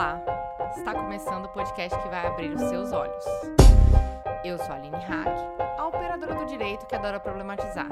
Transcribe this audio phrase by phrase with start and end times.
[0.00, 0.24] Olá!
[0.78, 3.22] Está começando o podcast que vai abrir os seus olhos.
[4.42, 5.28] Eu sou a Aline Hack,
[5.78, 7.86] a operadora do direito que adora problematizar.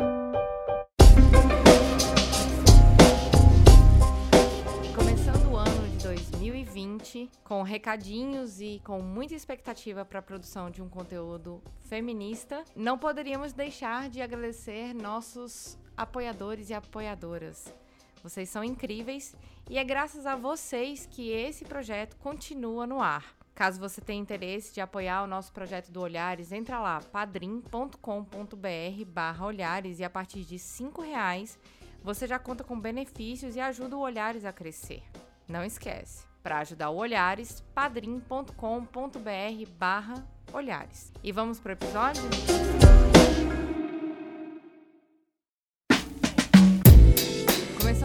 [4.97, 10.81] Começando o ano de 2020, com recadinhos e com muita expectativa para a produção de
[10.81, 17.70] um conteúdo feminista, não poderíamos deixar de agradecer nossos apoiadores e apoiadoras.
[18.23, 19.34] Vocês são incríveis
[19.69, 23.36] e é graças a vocês que esse projeto continua no ar.
[23.54, 27.96] Caso você tenha interesse de apoiar o nosso projeto do Olhares, entra lá, padrim.com.br
[29.06, 31.59] barra Olhares e a partir de R$ reais
[32.02, 35.02] você já conta com benefícios e ajuda o Olhares a crescer.
[35.48, 38.52] Não esquece, para ajudar o Olhares, padrim.com.br
[39.76, 41.12] barra Olhares.
[41.23, 42.23] E vamos pro episódio?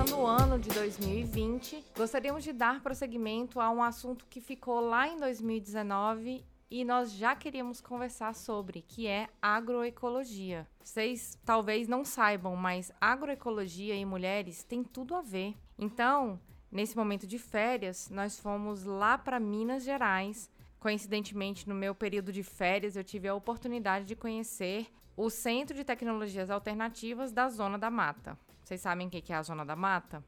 [0.03, 5.07] Começando o ano de 2020, gostaríamos de dar prosseguimento a um assunto que ficou lá
[5.07, 10.68] em 2019 e nós já queríamos conversar sobre, que é agroecologia.
[10.84, 15.55] Vocês talvez não saibam, mas agroecologia e mulheres têm tudo a ver.
[15.79, 16.38] Então,
[16.70, 20.51] nesse momento de férias, nós fomos lá para Minas Gerais.
[20.82, 25.85] Coincidentemente, no meu período de férias, eu tive a oportunidade de conhecer o Centro de
[25.85, 28.38] Tecnologias Alternativas da Zona da Mata.
[28.64, 30.24] Vocês sabem o que é a Zona da Mata?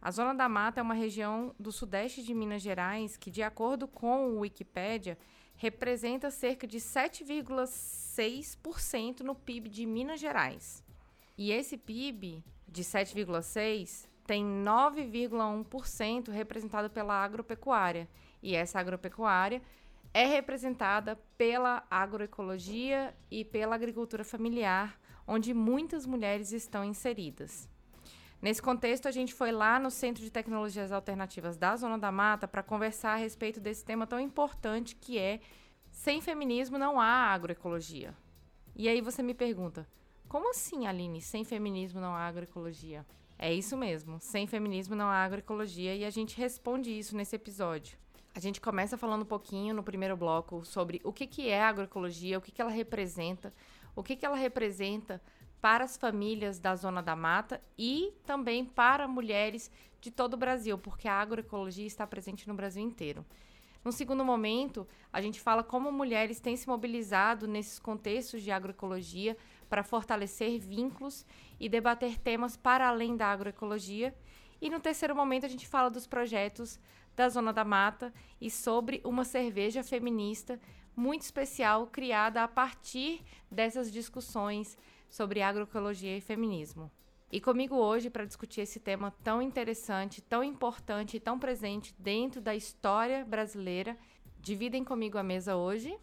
[0.00, 3.86] A Zona da Mata é uma região do sudeste de Minas Gerais que, de acordo
[3.86, 5.18] com o Wikipédia,
[5.56, 10.82] representa cerca de 7,6% no PIB de Minas Gerais.
[11.36, 18.08] E esse PIB de 7,6% tem 9,1% representado pela agropecuária.
[18.42, 19.62] E essa agropecuária
[20.12, 27.68] é representada pela agroecologia e pela agricultura familiar, onde muitas mulheres estão inseridas.
[28.40, 32.46] Nesse contexto, a gente foi lá no Centro de Tecnologias Alternativas da Zona da Mata
[32.46, 35.40] para conversar a respeito desse tema tão importante que é
[35.90, 38.14] sem feminismo não há agroecologia.
[38.74, 39.88] E aí você me pergunta,
[40.28, 43.06] como assim, Aline, sem feminismo não há agroecologia?
[43.38, 47.98] É isso mesmo, sem feminismo não há agroecologia e a gente responde isso nesse episódio.
[48.34, 52.36] A gente começa falando um pouquinho no primeiro bloco sobre o que, que é agroecologia,
[52.36, 53.52] o que, que ela representa,
[53.96, 55.20] o que, que ela representa
[55.60, 59.70] para as famílias da Zona da Mata e também para mulheres
[60.00, 63.24] de todo o Brasil, porque a agroecologia está presente no Brasil inteiro.
[63.82, 69.36] No segundo momento, a gente fala como mulheres têm se mobilizado nesses contextos de agroecologia
[69.68, 71.24] para fortalecer vínculos
[71.58, 74.14] e debater temas para além da agroecologia.
[74.60, 76.78] E no terceiro momento, a gente fala dos projetos
[77.14, 80.60] da Zona da Mata e sobre uma cerveja feminista
[80.96, 84.76] muito especial criada a partir dessas discussões
[85.08, 86.90] sobre agroecologia e feminismo.
[87.30, 92.40] E comigo hoje para discutir esse tema tão interessante, tão importante e tão presente dentro
[92.40, 93.96] da história brasileira,
[94.40, 95.96] dividem comigo a mesa hoje.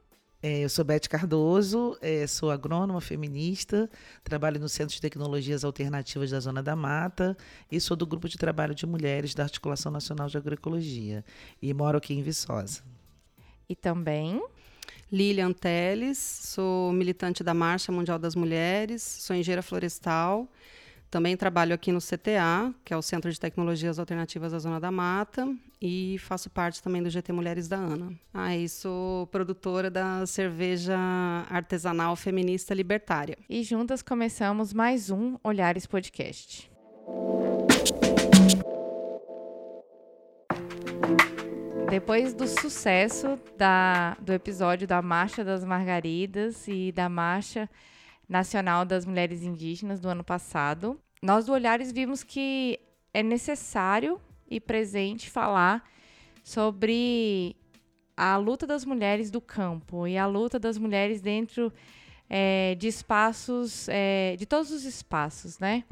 [0.45, 3.89] É, eu sou Beth Cardoso, é, sou agrônoma feminista,
[4.25, 7.37] trabalho no Centro de Tecnologias Alternativas da Zona da Mata
[7.71, 11.23] e sou do Grupo de Trabalho de Mulheres da Articulação Nacional de Agroecologia
[11.61, 12.83] e moro aqui em Viçosa.
[13.69, 14.43] E também
[15.13, 20.49] Lilian Teles, sou militante da Marcha Mundial das Mulheres, sou engenheira florestal,
[21.11, 24.89] também trabalho aqui no CTA, que é o Centro de Tecnologias Alternativas da Zona da
[24.89, 25.47] Mata,
[25.79, 28.11] e faço parte também do GT Mulheres da ANA.
[28.33, 30.97] Ah, e sou produtora da cerveja
[31.47, 33.37] artesanal feminista libertária.
[33.47, 36.71] E juntas começamos mais um Olhares Podcast.
[41.93, 47.69] Depois do sucesso da, do episódio da Marcha das Margaridas e da Marcha
[48.27, 52.79] Nacional das Mulheres Indígenas do ano passado, nós do Olhares vimos que
[53.13, 55.87] é necessário e presente falar
[56.43, 57.55] sobre
[58.17, 61.71] a luta das mulheres do campo e a luta das mulheres dentro
[62.27, 65.83] é, de espaços, é, de todos os espaços, né?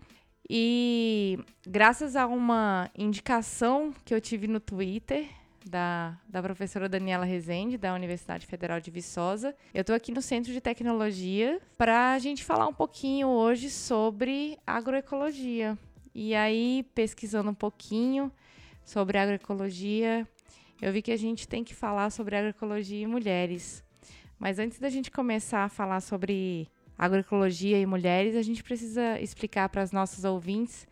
[0.50, 5.28] E graças a uma indicação que eu tive no Twitter
[5.70, 9.56] da, da professora Daniela Rezende, da Universidade Federal de Viçosa.
[9.74, 14.58] Eu estou aqui no Centro de Tecnologia para a gente falar um pouquinho hoje sobre
[14.66, 15.78] agroecologia.
[16.14, 18.32] E aí, pesquisando um pouquinho
[18.84, 20.28] sobre agroecologia,
[20.82, 23.84] eu vi que a gente tem que falar sobre agroecologia e mulheres.
[24.38, 26.68] Mas antes da gente começar a falar sobre
[26.98, 30.88] agroecologia e mulheres, a gente precisa explicar para as nossas ouvintes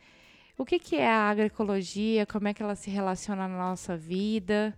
[0.59, 4.77] o que, que é a agroecologia, como é que ela se relaciona na nossa vida,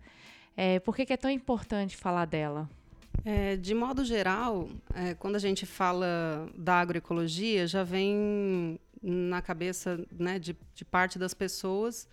[0.56, 2.69] é, por que, que é tão importante falar dela?
[3.25, 10.00] É, de modo geral, é, quando a gente fala da agroecologia, já vem na cabeça
[10.12, 12.07] né, de, de parte das pessoas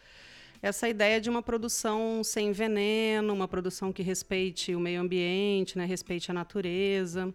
[0.60, 5.84] essa ideia de uma produção sem veneno, uma produção que respeite o meio ambiente, né,
[5.84, 7.32] respeite a natureza,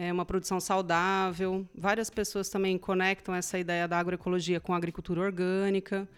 [0.00, 1.66] é uma produção saudável.
[1.74, 6.08] Várias pessoas também conectam essa ideia da agroecologia com a agricultura orgânica.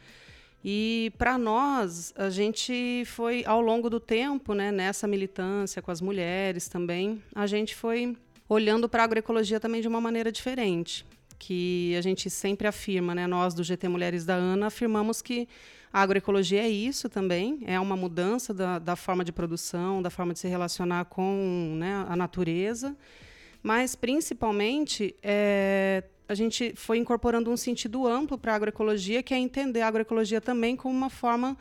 [0.64, 6.00] E para nós, a gente foi ao longo do tempo, né, nessa militância com as
[6.00, 8.16] mulheres também, a gente foi
[8.48, 11.04] olhando para a agroecologia também de uma maneira diferente,
[11.36, 15.48] que a gente sempre afirma, né, nós do GT Mulheres da ANA afirmamos que
[15.92, 20.32] a agroecologia é isso também, é uma mudança da, da forma de produção, da forma
[20.32, 22.96] de se relacionar com né, a natureza,
[23.62, 29.38] mas principalmente é, a gente foi incorporando um sentido amplo para a agroecologia, que é
[29.38, 31.56] entender a agroecologia também como uma forma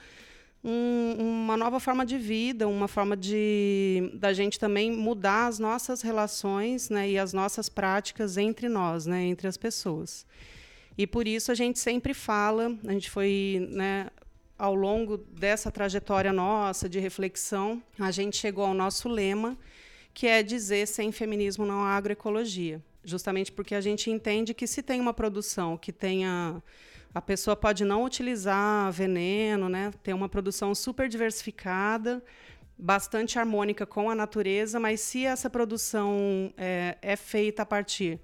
[0.63, 6.01] um, uma nova forma de vida, uma forma de da gente também mudar as nossas
[6.01, 10.25] relações né, e as nossas práticas entre nós, né, entre as pessoas.
[10.97, 14.07] E por isso a gente sempre fala, a gente foi né,
[14.57, 19.57] ao longo dessa trajetória nossa de reflexão, a gente chegou ao nosso lema,
[20.13, 22.81] que é dizer sem feminismo não há agroecologia.
[23.03, 26.61] Justamente porque a gente entende que se tem uma produção que tenha
[27.13, 29.91] a pessoa pode não utilizar veneno, né?
[30.01, 32.23] Ter uma produção super diversificada,
[32.77, 38.19] bastante harmônica com a natureza, mas se essa produção é, é feita a partir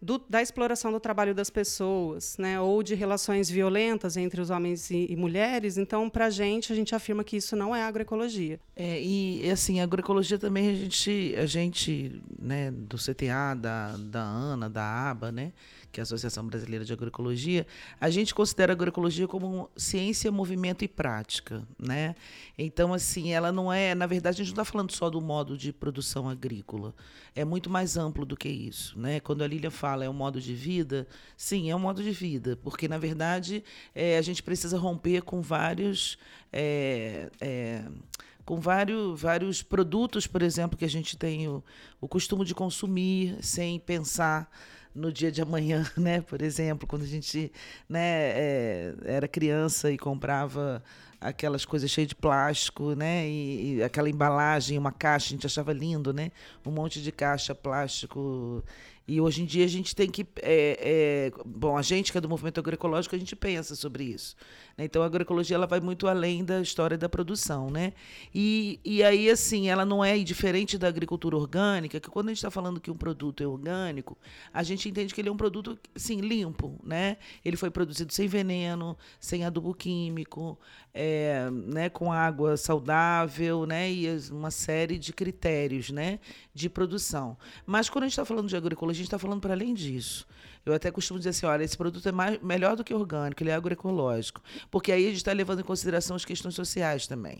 [0.00, 4.90] do, da exploração do trabalho das pessoas, né, ou de relações violentas entre os homens
[4.90, 8.60] e, e mulheres, então, para a gente, a gente afirma que isso não é agroecologia.
[8.76, 14.22] É, e, assim, a agroecologia também, a gente, a gente né, do CTA, da, da
[14.22, 15.52] ANA, da ABA, né,
[15.90, 17.66] que é a Associação Brasileira de Agroecologia,
[18.00, 22.14] a gente considera a agroecologia como ciência, movimento e prática, né?
[22.56, 25.56] Então, assim, ela não é, na verdade, a gente não está falando só do modo
[25.56, 26.94] de produção agrícola,
[27.34, 29.20] é muito mais amplo do que isso, né?
[29.20, 31.06] Quando a Lília fala é um modo de vida,
[31.36, 33.64] sim, é um modo de vida, porque na verdade
[33.94, 36.18] é, a gente precisa romper com vários
[36.52, 37.84] é, é,
[38.48, 41.62] com vários, vários produtos, por exemplo, que a gente tem o,
[42.00, 44.50] o costume de consumir sem pensar
[44.94, 46.20] no dia de amanhã, né?
[46.20, 47.52] Por exemplo, quando a gente
[47.88, 50.82] né, é, era criança e comprava
[51.20, 53.28] aquelas coisas cheias de plástico, né?
[53.28, 56.30] E, e, aquela embalagem, uma caixa, a gente achava lindo, né?
[56.64, 58.62] Um monte de caixa plástico
[59.08, 60.26] e hoje em dia a gente tem que.
[60.42, 64.36] É, é, bom, a gente que é do movimento agroecológico, a gente pensa sobre isso.
[64.78, 64.84] Né?
[64.84, 67.68] Então a agroecologia ela vai muito além da história da produção.
[67.68, 67.92] Né?
[68.32, 72.38] E, e aí, assim, ela não é diferente da agricultura orgânica, que quando a gente
[72.38, 74.16] está falando que um produto é orgânico,
[74.54, 76.78] a gente entende que ele é um produto sim, limpo.
[76.84, 77.16] Né?
[77.44, 80.58] Ele foi produzido sem veneno, sem adubo químico,
[80.94, 86.18] é, né, com água saudável, né, e uma série de critérios, né,
[86.52, 87.36] de produção.
[87.64, 90.26] Mas quando a gente está falando de agroecologia, a gente está falando para além disso.
[90.70, 93.50] Eu até costumo dizer assim, olha, esse produto é mais, melhor do que orgânico, ele
[93.50, 97.38] é agroecológico, porque aí a gente está levando em consideração as questões sociais também,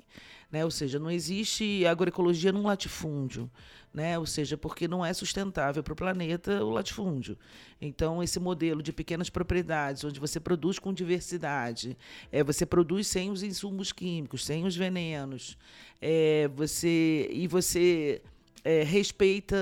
[0.51, 0.65] né?
[0.65, 3.51] Ou seja, não existe agroecologia num latifúndio
[3.93, 4.19] né?
[4.19, 7.37] Ou seja, porque não é sustentável para o planeta o latifúndio.
[7.81, 11.97] Então, esse modelo de pequenas propriedades, onde você produz com diversidade,
[12.31, 15.57] é, você produz sem os insumos químicos, sem os venenos,
[16.01, 18.23] é, você e você
[18.65, 19.57] é, respeita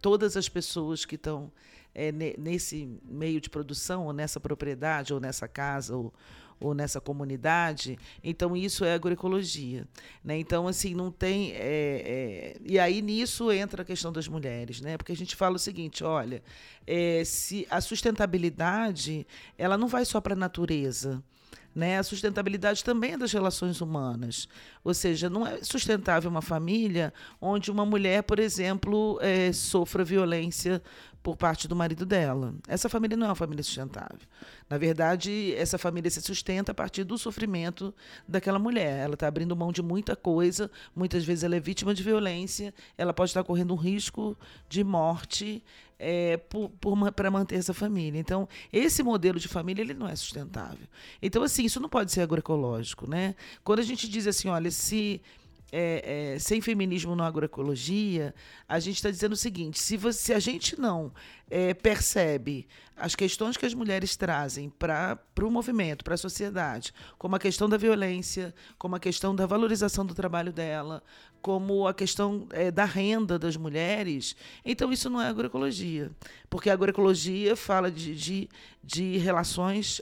[0.00, 1.50] todas as pessoas que estão
[1.96, 6.12] é, nesse meio de produção, ou nessa propriedade, ou nessa casa, ou,
[6.60, 9.88] ou nessa comunidade, então isso é agroecologia.
[10.22, 10.38] Né?
[10.38, 11.52] Então, assim, não tem.
[11.52, 14.98] É, é, e aí nisso entra a questão das mulheres, né?
[14.98, 16.42] Porque a gente fala o seguinte: olha,
[16.86, 19.26] é, se a sustentabilidade
[19.56, 21.24] ela não vai só para a natureza.
[21.76, 21.98] Né?
[21.98, 24.48] A sustentabilidade também é das relações humanas.
[24.82, 30.82] Ou seja, não é sustentável uma família onde uma mulher, por exemplo, é, sofra violência
[31.22, 32.54] por parte do marido dela.
[32.66, 34.20] Essa família não é uma família sustentável.
[34.70, 37.92] Na verdade, essa família se sustenta a partir do sofrimento
[38.26, 39.04] daquela mulher.
[39.04, 43.12] Ela está abrindo mão de muita coisa, muitas vezes ela é vítima de violência, ela
[43.12, 44.34] pode estar correndo um risco
[44.66, 45.62] de morte
[45.98, 46.38] é,
[47.14, 48.18] para manter essa família.
[48.18, 50.86] Então, esse modelo de família ele não é sustentável.
[51.20, 53.08] Então, assim, isso não pode ser agroecológico.
[53.08, 53.34] Né?
[53.64, 55.20] Quando a gente diz assim, olha, se
[55.72, 58.34] é, é, sem feminismo na agroecologia,
[58.68, 61.12] a gente está dizendo o seguinte: se, você, se a gente não
[61.50, 67.36] é, percebe as questões que as mulheres trazem para o movimento, para a sociedade, como
[67.36, 71.02] a questão da violência, como a questão da valorização do trabalho dela,
[71.42, 76.10] como a questão é, da renda das mulheres, então isso não é agroecologia.
[76.48, 78.48] Porque a agroecologia fala de, de,
[78.82, 80.00] de relações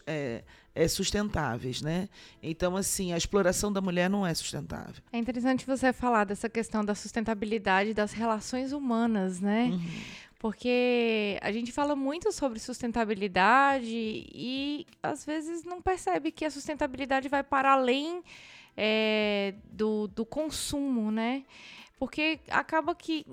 [0.74, 2.08] é, sustentáveis, né?
[2.42, 5.02] Então, assim, a exploração da mulher não é sustentável.
[5.12, 9.70] É interessante você falar dessa questão da sustentabilidade das relações humanas, né?
[9.72, 9.80] Uhum.
[10.38, 17.28] Porque a gente fala muito sobre sustentabilidade e às vezes não percebe que a sustentabilidade
[17.28, 18.22] vai para além
[18.76, 21.44] é, do, do consumo, né?
[22.04, 23.24] Porque acaba que.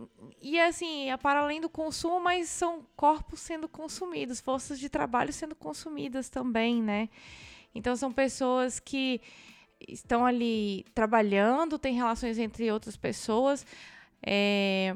[0.41, 5.33] E assim, é para além do consumo, mas são corpos sendo consumidos, forças de trabalho
[5.33, 7.09] sendo consumidas também, né?
[7.75, 9.19] Então são pessoas que
[9.85, 13.65] estão ali trabalhando, têm relações entre outras pessoas.
[14.25, 14.95] É,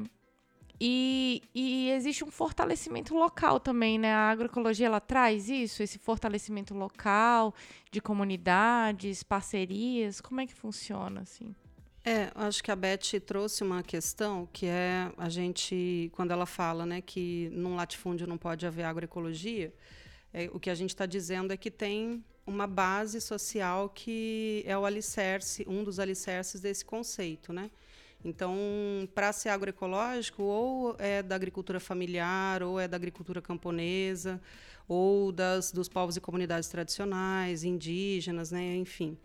[0.80, 4.10] e, e, existe um fortalecimento local também, né?
[4.10, 7.54] A agroecologia ela traz isso, esse fortalecimento local,
[7.90, 10.18] de comunidades, parcerias.
[10.18, 11.54] Como é que funciona assim?
[12.08, 16.86] É, acho que a Beth trouxe uma questão que é a gente, quando ela fala
[16.86, 19.74] né, que num latifúndio não pode haver agroecologia,
[20.32, 24.78] é, o que a gente está dizendo é que tem uma base social que é
[24.78, 27.72] o alicerce, um dos alicerces desse conceito, né?
[28.24, 28.56] Então,
[29.12, 34.40] para ser agroecológico, ou é da agricultura familiar, ou é da agricultura camponesa,
[34.86, 38.76] ou das, dos povos e comunidades tradicionais, indígenas, né?
[38.76, 39.18] enfim.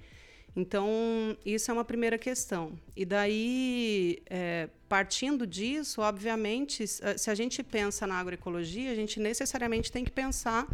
[0.55, 2.77] Então, isso é uma primeira questão.
[2.95, 9.91] E daí, é, partindo disso, obviamente, se a gente pensa na agroecologia, a gente necessariamente
[9.91, 10.67] tem que pensar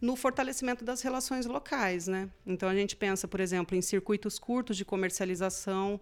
[0.00, 2.06] no fortalecimento das relações locais.
[2.06, 2.28] Né?
[2.46, 5.98] Então, a gente pensa, por exemplo, em circuitos curtos de comercialização.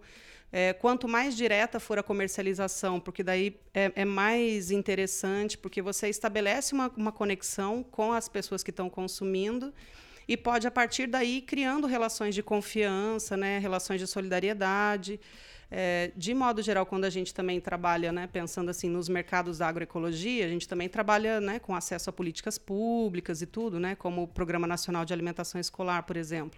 [0.51, 6.09] É, quanto mais direta for a comercialização, porque daí é, é mais interessante, porque você
[6.09, 9.73] estabelece uma, uma conexão com as pessoas que estão consumindo
[10.31, 15.19] e pode, a partir daí, criando relações de confiança, né, relações de solidariedade.
[15.69, 19.67] É, de modo geral, quando a gente também trabalha, né, pensando assim nos mercados da
[19.67, 24.23] agroecologia, a gente também trabalha né, com acesso a políticas públicas e tudo, né, como
[24.23, 26.57] o Programa Nacional de Alimentação Escolar, por exemplo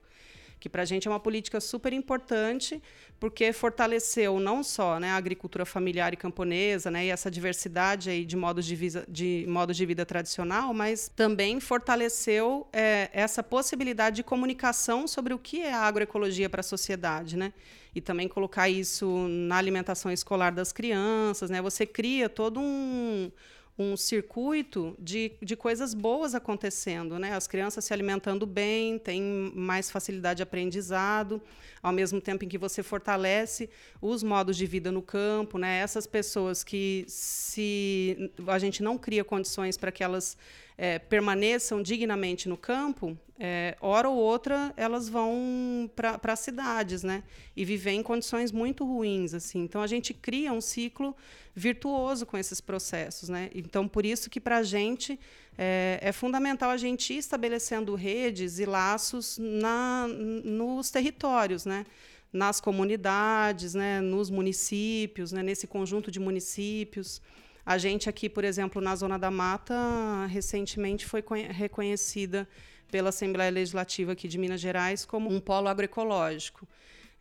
[0.63, 2.81] que para a gente é uma política super importante,
[3.19, 8.23] porque fortaleceu não só né, a agricultura familiar e camponesa né, e essa diversidade aí
[8.23, 14.15] de modos de, visa, de, modo de vida tradicional, mas também fortaleceu é, essa possibilidade
[14.15, 17.35] de comunicação sobre o que é a agroecologia para a sociedade.
[17.35, 17.51] Né?
[17.93, 21.49] E também colocar isso na alimentação escolar das crianças.
[21.49, 21.61] Né?
[21.61, 23.29] Você cria todo um
[23.77, 27.33] um circuito de, de coisas boas acontecendo, né?
[27.33, 31.41] As crianças se alimentando bem, têm mais facilidade de aprendizado,
[31.81, 35.79] ao mesmo tempo em que você fortalece os modos de vida no campo, né?
[35.79, 40.37] Essas pessoas que se a gente não cria condições para que elas
[40.77, 47.23] é, permaneçam dignamente no campo, é, hora ou outra elas vão para as cidades, né?
[47.55, 49.63] E viver em condições muito ruins, assim.
[49.63, 51.15] Então a gente cria um ciclo
[51.55, 53.49] virtuoso com esses processos, né?
[53.53, 55.19] Então por isso que para a gente
[55.57, 61.85] é, é, fundamental a gente ir estabelecendo redes e laços na, nos territórios, né?
[62.31, 63.99] Nas comunidades, né?
[63.99, 65.43] Nos municípios, né?
[65.43, 67.21] Nesse conjunto de municípios.
[67.65, 72.47] A gente aqui, por exemplo, na Zona da Mata, recentemente foi reconhecida
[72.91, 76.67] pela Assembleia Legislativa aqui de Minas Gerais como um polo agroecológico.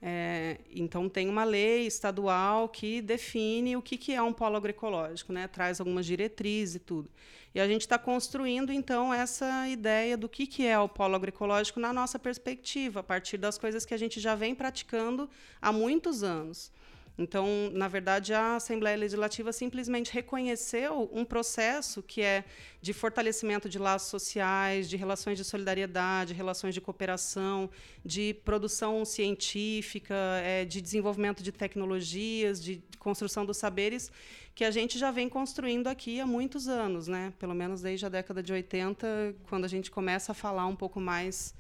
[0.04, 5.32] É, então tem uma lei estadual que define o que, que é um polo agroecológico,
[5.32, 5.46] né?
[5.46, 7.08] traz algumas diretrizes e tudo.
[7.54, 11.78] E a gente está construindo então essa ideia do que, que é o polo agroecológico
[11.78, 15.30] na nossa perspectiva, a partir das coisas que a gente já vem praticando
[15.60, 16.72] há muitos anos.
[17.16, 22.44] Então, na verdade, a Assembleia Legislativa simplesmente reconheceu um processo que é
[22.80, 27.68] de fortalecimento de laços sociais, de relações de solidariedade, relações de cooperação,
[28.04, 34.10] de produção científica, é, de desenvolvimento de tecnologias, de construção dos saberes,
[34.54, 37.32] que a gente já vem construindo aqui há muitos anos, né?
[37.38, 41.00] pelo menos desde a década de 80, quando a gente começa a falar um pouco
[41.00, 41.54] mais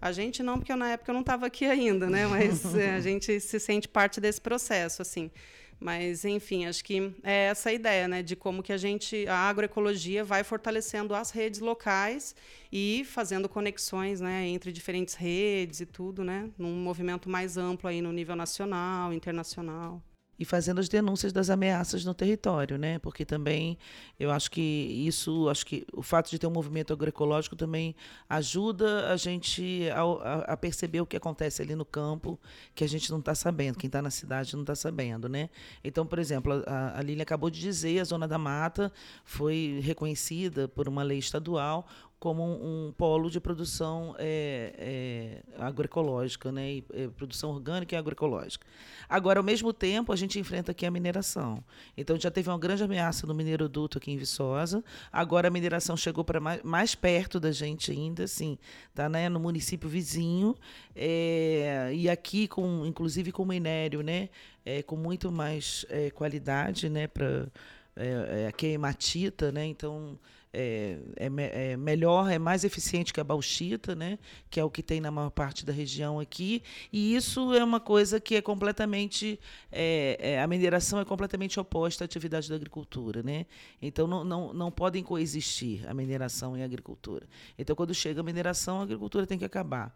[0.00, 2.26] a gente não, porque eu, na época eu não estava aqui ainda, né?
[2.26, 5.30] Mas é, a gente se sente parte desse processo, assim.
[5.78, 8.22] Mas, enfim, acho que é essa a ideia, né?
[8.22, 12.34] De como que a gente, a agroecologia vai fortalecendo as redes locais
[12.72, 14.46] e fazendo conexões, né?
[14.46, 16.48] Entre diferentes redes e tudo, né?
[16.56, 20.02] Num movimento mais amplo aí no nível nacional, internacional
[20.38, 22.98] e fazendo as denúncias das ameaças no território, né?
[22.98, 23.78] Porque também
[24.18, 27.94] eu acho que isso, acho que o fato de ter um movimento agroecológico também
[28.28, 32.38] ajuda a gente a, a perceber o que acontece ali no campo
[32.74, 35.48] que a gente não está sabendo, quem está na cidade não está sabendo, né?
[35.82, 38.92] Então, por exemplo, a, a Lília acabou de dizer, a zona da mata
[39.24, 41.86] foi reconhecida por uma lei estadual
[42.18, 46.72] como um, um, polo de produção é, é, agroecológica, né?
[46.72, 48.66] E, é, produção orgânica e agroecológica.
[49.08, 51.62] Agora, ao mesmo tempo, a gente enfrenta aqui a mineração.
[51.96, 54.82] Então, já teve uma grande ameaça no mineiroduto aqui em Viçosa.
[55.12, 58.58] Agora, a mineração chegou para mais, mais, perto da gente ainda, assim,
[58.94, 59.28] tá, né?
[59.28, 60.56] no município vizinho.
[60.94, 64.30] É, e aqui, com, inclusive com minério, né?
[64.64, 67.06] É, com muito mais é, qualidade né?
[67.06, 67.46] para
[67.94, 69.64] é, é, a queimatita, né?
[69.66, 70.18] Então
[70.52, 74.18] é, é, é, melhor, é mais eficiente que a bauxita, né?
[74.48, 76.62] Que é o que tem na maior parte da região aqui.
[76.92, 79.38] E isso é uma coisa que é completamente
[79.70, 83.46] é, é, a mineração é completamente oposta à atividade da agricultura, né?
[83.80, 87.26] Então não, não, não podem coexistir a mineração e a agricultura.
[87.58, 89.94] Então quando chega a mineração, a agricultura tem que acabar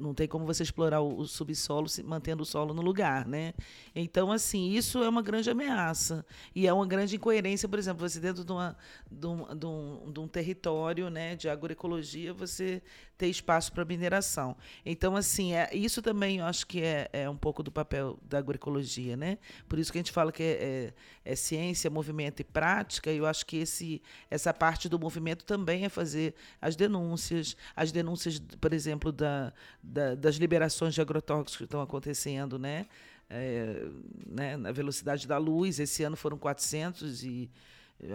[0.00, 3.52] não tem como você explorar o, subsolo mantendo o solo no lugar, né?
[3.94, 8.18] Então, assim, isso é uma grande ameaça e é uma grande incoerência, por exemplo, você
[8.18, 8.76] dentro de, uma,
[9.10, 12.82] de, um, de, um, de um território, né, de agroecologia, você
[13.20, 14.56] ter espaço para mineração.
[14.84, 18.38] Então, assim, é, isso também eu acho que é, é um pouco do papel da
[18.38, 19.36] agroecologia, né?
[19.68, 20.92] Por isso que a gente fala que é,
[21.26, 23.12] é, é ciência, movimento e prática.
[23.12, 27.92] E eu acho que esse, essa parte do movimento também é fazer as denúncias, as
[27.92, 29.52] denúncias, por exemplo, da,
[29.90, 32.86] da das liberações de agrotóxicos que estão acontecendo, né?
[33.28, 33.86] É,
[34.26, 35.78] né, na velocidade da luz.
[35.78, 37.50] Esse ano foram 400 e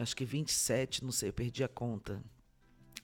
[0.02, 2.22] acho que 27, não sei, eu perdi a conta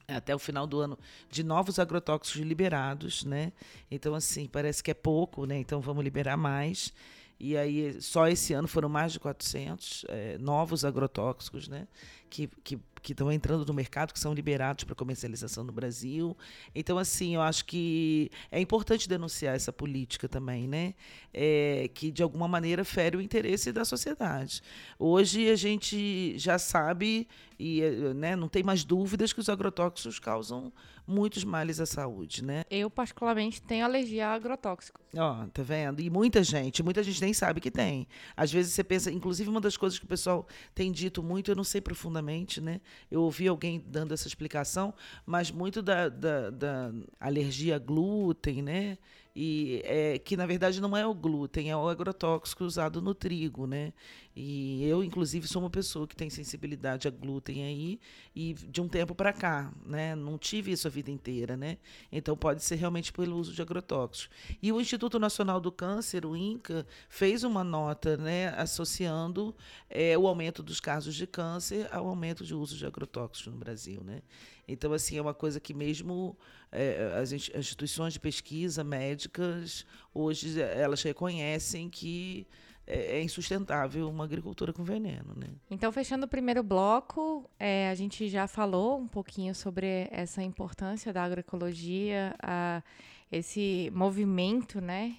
[0.08, 0.98] até o final do ano
[1.30, 3.52] de novos agrotóxicos liberados, né?
[3.90, 5.58] Então assim, parece que é pouco, né?
[5.58, 6.92] Então vamos liberar mais.
[7.38, 11.88] E aí só esse ano foram mais de 400 é, novos agrotóxicos, né?
[12.32, 16.36] Que, que que estão entrando no mercado, que são liberados para comercialização no Brasil.
[16.72, 20.94] Então, assim, eu acho que é importante denunciar essa política também, né?
[21.34, 24.62] É, que de alguma maneira fere o interesse da sociedade.
[24.98, 27.26] Hoje a gente já sabe
[27.58, 27.80] e
[28.14, 30.72] né, não tem mais dúvidas que os agrotóxicos causam
[31.06, 32.64] muitos males à saúde, né?
[32.70, 35.00] Eu particularmente tenho alergia a agrotóxico.
[35.16, 36.00] Ó, tá vendo?
[36.00, 38.06] E muita gente, muita gente nem sabe que tem.
[38.36, 41.56] Às vezes você pensa, inclusive uma das coisas que o pessoal tem dito muito, eu
[41.56, 42.21] não sei profundamente,
[42.60, 42.80] né?
[43.10, 44.94] Eu ouvi alguém dando essa explicação,
[45.26, 48.98] mas muito da, da, da alergia a glúten, né?
[49.34, 53.66] E é, que na verdade não é o glúten, é o agrotóxico usado no trigo,
[53.66, 53.92] né?
[54.34, 58.00] E eu, inclusive, sou uma pessoa que tem sensibilidade a glúten aí
[58.34, 60.14] e de um tempo para cá, né?
[60.14, 61.76] Não tive isso a vida inteira, né?
[62.10, 64.30] Então pode ser realmente pelo uso de agrotóxicos.
[64.62, 69.54] E o Instituto Nacional do Câncer, o INCA, fez uma nota, né, associando
[69.88, 74.02] é, o aumento dos casos de câncer ao aumento de uso de agrotóxicos no Brasil,
[74.02, 74.22] né?
[74.66, 76.36] Então, assim, é uma coisa que mesmo
[76.72, 82.46] é, as instituições de pesquisa médicas, hoje, elas reconhecem que
[82.86, 85.48] é, é insustentável uma agricultura com veneno, né?
[85.70, 91.12] Então, fechando o primeiro bloco, é, a gente já falou um pouquinho sobre essa importância
[91.12, 92.82] da agroecologia, a,
[93.30, 95.16] esse movimento, né?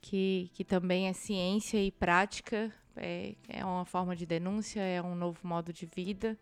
[0.00, 5.14] Que, que também é ciência e prática, é, é uma forma de denúncia, é um
[5.14, 6.36] novo modo de vida.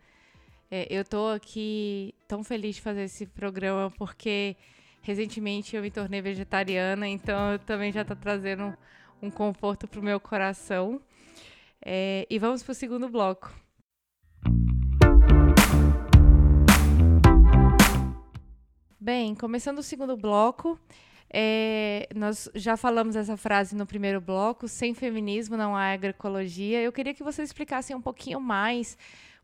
[0.72, 4.56] É, eu tô aqui tão feliz de fazer esse programa porque
[5.02, 8.72] recentemente eu me tornei vegetariana, então eu também já tá trazendo
[9.20, 11.00] um conforto pro meu coração.
[11.84, 13.52] É, e vamos pro segundo bloco.
[19.00, 20.78] Bem, começando o segundo bloco,
[21.32, 26.80] é, nós já falamos essa frase no primeiro bloco: sem feminismo não há agroecologia.
[26.80, 28.96] Eu queria que vocês explicassem um pouquinho mais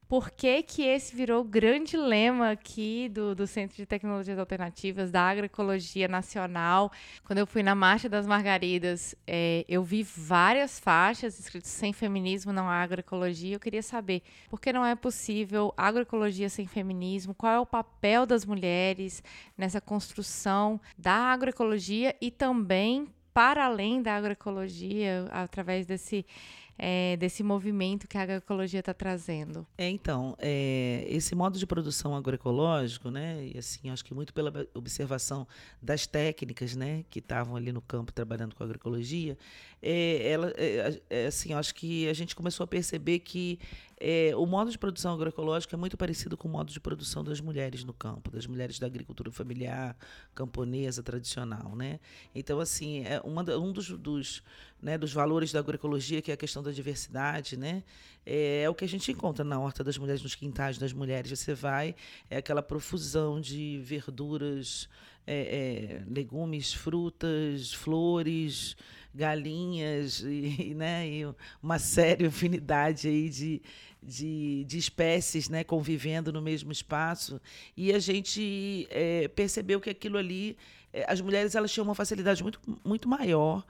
[0.09, 5.11] por que, que esse virou o grande lema aqui do, do Centro de Tecnologias Alternativas,
[5.11, 6.93] da Agroecologia Nacional.
[7.25, 12.53] Quando eu fui na Marcha das Margaridas, é, eu vi várias faixas escritas sem feminismo,
[12.53, 13.57] não há agroecologia.
[13.57, 18.27] Eu queria saber por que não é possível agroecologia sem feminismo, qual é o papel
[18.27, 19.23] das mulheres
[19.59, 26.25] nessa construção da agroecologia e também para além da agroecologia, através desse
[26.79, 29.67] é, desse movimento que a agroecologia está trazendo?
[29.79, 34.53] É, então, é, esse modo de produção agroecológico, né, e assim, acho que muito pela
[34.75, 35.47] observação
[35.81, 39.37] das técnicas, né, que estavam ali no campo trabalhando com agroecologia,
[39.89, 43.61] é, ela, é, é, assim, acho que a gente começou a perceber que
[44.01, 47.41] é, o modo de produção agroecológica é muito parecido com o modo de produção das
[47.41, 49.97] mulheres no campo, das mulheres da agricultura familiar,
[50.35, 52.01] camponesa, tradicional, né?
[52.35, 54.43] Então, assim, é uma, um dos, dos,
[54.83, 57.85] né, dos valores da agroecologia, que é a questão da diversidade, né?
[58.27, 61.31] É, é, o que a gente encontra na horta das mulheres, nos quintais das mulheres.
[61.31, 61.95] Você vai,
[62.29, 64.89] é aquela profusão de verduras,
[65.27, 68.77] é, é, legumes, frutas, flores,
[69.17, 71.27] galinhas e, né, e
[71.63, 73.63] uma séria infinidade aí de,
[74.03, 77.41] de, de, espécies né, convivendo no mesmo espaço.
[77.77, 80.57] E a gente é, percebeu que aquilo ali,
[80.93, 83.65] é, as mulheres elas tinham uma facilidade muito, muito maior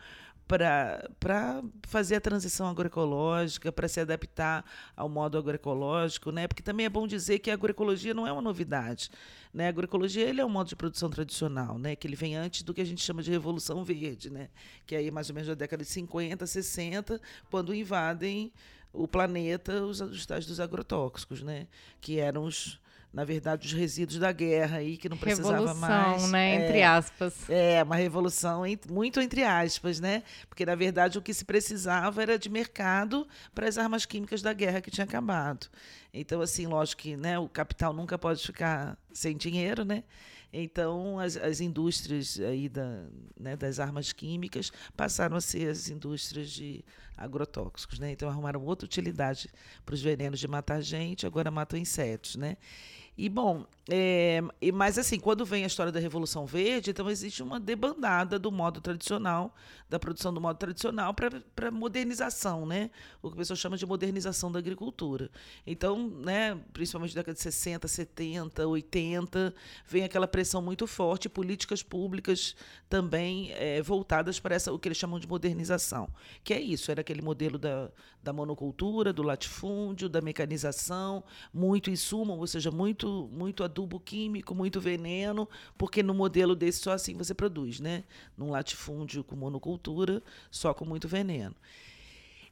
[0.47, 6.47] para fazer a transição agroecológica, para se adaptar ao modo agroecológico, né?
[6.47, 9.11] Porque também é bom dizer que a agroecologia não é uma novidade,
[9.53, 9.67] né?
[9.67, 11.97] A agroecologia ele é um modo de produção tradicional, né?
[11.97, 14.49] Que ele vem antes do que a gente chama de revolução verde, né?
[14.87, 18.53] Que é aí mais ou menos da década de 50, 60, quando invadem
[18.93, 21.67] o planeta os, os tais dos agrotóxicos, né?
[22.01, 22.79] Que eram os
[23.17, 26.31] na verdade, os resíduos da guerra aí, que não precisava revolução, mais.
[26.31, 26.51] né?
[26.51, 27.49] É, entre aspas.
[27.49, 30.23] É, uma revolução, muito entre aspas, né?
[30.51, 34.53] Porque, na verdade, o que se precisava era de mercado para as armas químicas da
[34.53, 35.67] guerra que tinha acabado.
[36.13, 40.05] Então, assim, lógico que né, o capital nunca pode ficar sem dinheiro, né?
[40.53, 43.07] Então, as, as indústrias aí da,
[43.39, 46.85] né, das armas químicas passaram a ser as indústrias de
[47.17, 48.13] agrotóxicos, né?
[48.13, 49.49] Então, arrumaram outra utilidade
[49.87, 52.59] para os venenos de matar gente, agora matam insetos, né?
[53.19, 54.43] E, bom, é,
[54.75, 58.81] mas assim, quando vem a história da Revolução Verde, então existe uma debandada do modo
[58.81, 59.55] tradicional,
[59.89, 62.91] da produção do modo tradicional para modernização, né?
[63.23, 65.31] O que a pessoa chama de modernização da agricultura.
[65.65, 69.55] Então, né, principalmente na década de 60, 70, 80,
[69.87, 72.57] vem aquela pressão muito forte, políticas públicas
[72.89, 76.09] também é, voltadas para essa, o que eles chamam de modernização.
[76.43, 77.89] Que é isso, era aquele modelo da,
[78.27, 81.23] da monocultura, do latifúndio, da mecanização,
[81.55, 86.93] muito insumo, ou seja, muito, muito adubo químico, muito veneno, porque no modelo desse só
[86.93, 88.05] assim você produz, né?
[88.37, 91.55] Num latifúndio com monocultura, só com muito veneno.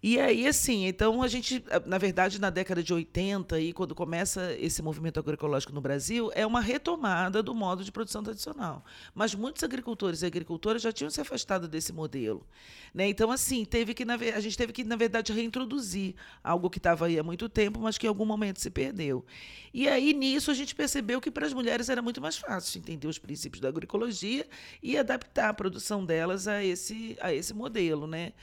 [0.07, 4.55] E aí, assim, então a gente, na verdade, na década de 80, aí, quando começa
[4.61, 8.85] esse movimento agroecológico no Brasil, é uma retomada do modo de produção tradicional.
[9.15, 12.47] Mas muitos agricultores e agricultoras já tinham se afastado desse modelo.
[12.93, 13.09] Né?
[13.09, 17.19] Então, assim, teve que, a gente teve que, na verdade, reintroduzir algo que estava aí
[17.19, 19.25] há muito tempo, mas que em algum momento se perdeu.
[19.73, 23.07] E aí, nisso, a gente percebeu que para as mulheres era muito mais fácil entender
[23.07, 24.47] os princípios da agroecologia
[24.83, 28.35] e adaptar a produção delas a esse, a esse modelo, né?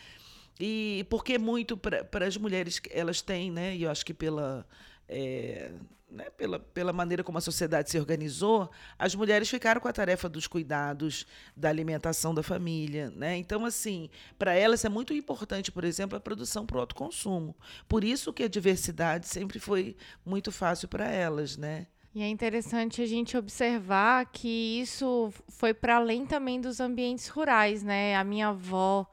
[0.63, 3.75] E porque muito para as mulheres elas têm, né?
[3.75, 4.63] E eu acho que pela,
[5.09, 5.71] é,
[6.07, 8.69] né, pela, pela maneira como a sociedade se organizou,
[8.99, 11.25] as mulheres ficaram com a tarefa dos cuidados,
[11.57, 13.09] da alimentação da família.
[13.09, 13.37] Né?
[13.37, 17.55] Então, assim, para elas é muito importante, por exemplo, a produção para o autoconsumo.
[17.87, 21.57] Por isso que a diversidade sempre foi muito fácil para elas.
[21.57, 21.87] Né?
[22.13, 27.81] E é interessante a gente observar que isso foi para além também dos ambientes rurais,
[27.81, 28.15] né?
[28.15, 29.07] A minha avó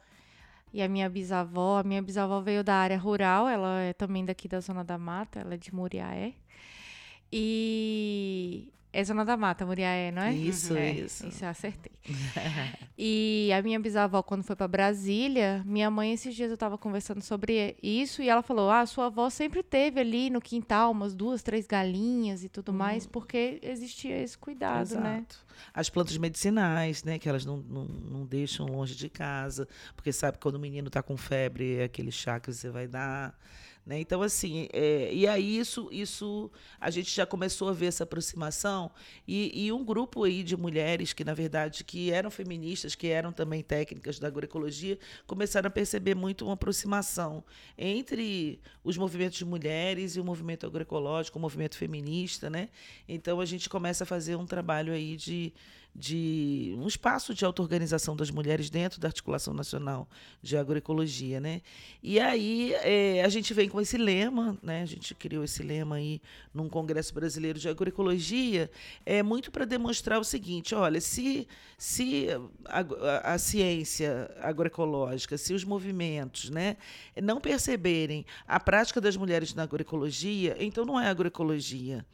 [0.72, 4.48] e a minha bisavó, a minha bisavó veio da área rural, ela é também daqui
[4.48, 6.34] da Zona da Mata, ela é de Muriaé.
[7.32, 10.32] E é Zona da Mata, Muriaé, não é?
[10.32, 11.26] Isso, é, isso.
[11.26, 11.92] Isso eu acertei.
[12.96, 17.20] e a minha bisavó, quando foi para Brasília, minha mãe, esses dias eu estava conversando
[17.20, 21.42] sobre isso, e ela falou: Ah, sua avó sempre teve ali no quintal umas duas,
[21.42, 23.10] três galinhas e tudo mais, hum.
[23.12, 25.04] porque existia esse cuidado, Exato.
[25.04, 25.26] né?
[25.74, 27.18] As plantas medicinais, né?
[27.18, 30.88] Que elas não, não, não deixam longe de casa, porque sabe que quando o menino
[30.88, 33.38] está com febre, é aquele chá que você vai dar.
[33.88, 34.00] Né?
[34.00, 38.90] Então, assim, é, e aí isso, isso a gente já começou a ver essa aproximação
[39.26, 43.32] e, e, um grupo aí de mulheres que, na verdade, que eram feministas, que eram
[43.32, 47.42] também técnicas da agroecologia, começaram a perceber muito uma aproximação
[47.78, 52.68] entre os movimentos de mulheres e o movimento agroecológico, o movimento feminista, né?
[53.08, 55.54] Então, a gente começa a fazer um trabalho aí de
[55.94, 60.08] de um espaço de auto-organização das mulheres dentro da Articulação Nacional
[60.40, 61.40] de Agroecologia.
[61.40, 61.60] Né?
[62.02, 64.82] E aí é, a gente vem com esse lema, né?
[64.82, 66.20] a gente criou esse lema aí
[66.54, 68.70] num Congresso Brasileiro de Agroecologia,
[69.04, 72.28] é muito para demonstrar o seguinte: olha, se, se
[72.64, 76.76] a, a, a, ciência agroecológica, se os movimentos né,
[77.20, 82.06] não perceberem a prática das mulheres na agroecologia, então não é agroecologia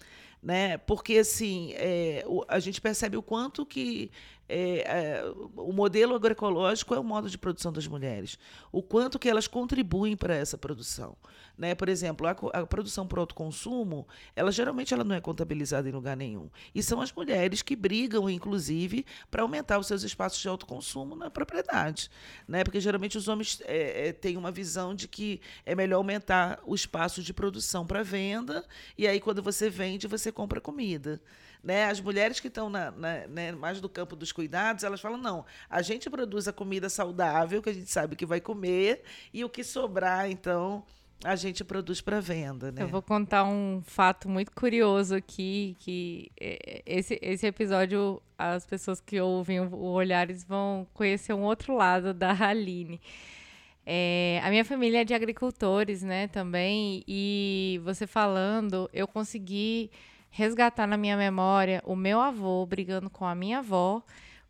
[0.44, 0.76] né?
[0.76, 4.10] Porque assim é, a gente percebe o quanto que
[4.48, 5.24] é, é,
[5.56, 8.38] o modelo agroecológico é o modo de produção das mulheres,
[8.70, 11.16] o quanto que elas contribuem para essa produção.
[11.56, 11.74] Né?
[11.74, 16.16] Por exemplo, a, a produção por autoconsumo, ela geralmente ela não é contabilizada em lugar
[16.16, 16.50] nenhum.
[16.74, 21.30] E são as mulheres que brigam, inclusive, para aumentar os seus espaços de autoconsumo na
[21.30, 22.10] propriedade.
[22.46, 22.64] Né?
[22.64, 26.74] Porque geralmente os homens é, é, têm uma visão de que é melhor aumentar o
[26.74, 28.64] espaço de produção para venda,
[28.98, 31.20] e aí quando você vende, você compra comida.
[31.64, 31.86] Né?
[31.86, 35.46] As mulheres que estão na, na, né, mais do campo dos cuidados, elas falam: não,
[35.68, 39.48] a gente produz a comida saudável, que a gente sabe que vai comer, e o
[39.48, 40.84] que sobrar, então,
[41.24, 42.82] a gente produz para venda, né?
[42.82, 49.00] Eu vou contar um fato muito curioso aqui, que é, esse, esse episódio, as pessoas
[49.00, 53.00] que ouvem o Olhares vão conhecer um outro lado da Aline.
[53.86, 59.90] É, a minha família é de agricultores, né, também, e você falando, eu consegui
[60.34, 64.02] resgatar na minha memória o meu avô brigando com a minha avó,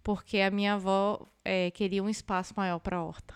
[0.03, 3.35] porque a minha avó é, queria um espaço maior para a horta.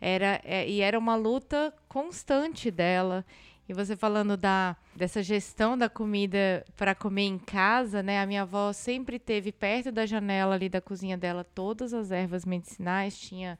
[0.00, 3.26] Era, é, e era uma luta constante dela.
[3.68, 8.20] E você falando da, dessa gestão da comida para comer em casa, né?
[8.20, 12.44] A minha avó sempre teve perto da janela ali da cozinha dela todas as ervas
[12.44, 13.58] medicinais, tinha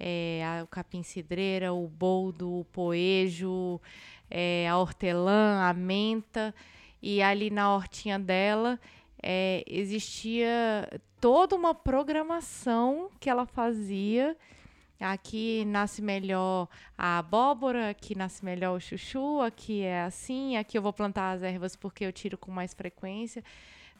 [0.00, 3.78] é, a, o capim-cidreira, o boldo, o poejo,
[4.30, 6.54] é, a hortelã, a menta.
[7.06, 8.80] E ali na hortinha dela
[9.22, 10.88] é, existia
[11.20, 14.34] toda uma programação que ela fazia.
[14.98, 20.82] Aqui nasce melhor a abóbora, aqui nasce melhor o chuchu, aqui é assim, aqui eu
[20.82, 23.44] vou plantar as ervas porque eu tiro com mais frequência.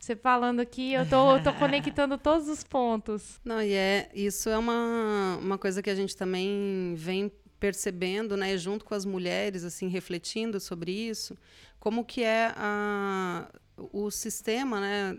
[0.00, 3.38] Você falando aqui, eu tô, tô conectando todos os pontos.
[3.44, 8.56] Não, e é, isso é uma, uma coisa que a gente também vem percebendo, né,
[8.58, 11.34] junto com as mulheres, assim, refletindo sobre isso,
[11.84, 13.46] como que é a,
[13.92, 15.18] o sistema, né,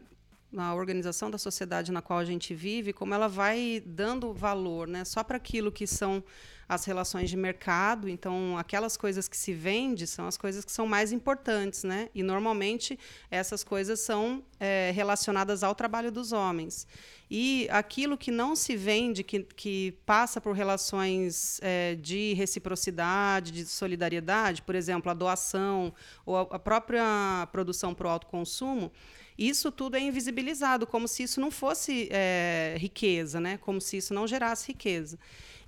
[0.58, 5.06] a organização da sociedade na qual a gente vive, como ela vai dando valor, né,
[5.06, 6.24] só para aquilo que são
[6.68, 8.10] as relações de mercado.
[8.10, 12.10] Então, aquelas coisas que se vende são as coisas que são mais importantes, né?
[12.14, 12.98] E normalmente
[13.30, 16.88] essas coisas são é, relacionadas ao trabalho dos homens.
[17.30, 23.66] E aquilo que não se vende, que, que passa por relações é, de reciprocidade, de
[23.66, 25.94] solidariedade, por exemplo, a doação
[26.26, 28.92] ou a, a própria produção para o autoconsumo,
[29.38, 33.58] isso tudo é invisibilizado, como se isso não fosse é, riqueza, né?
[33.58, 35.20] como se isso não gerasse riqueza.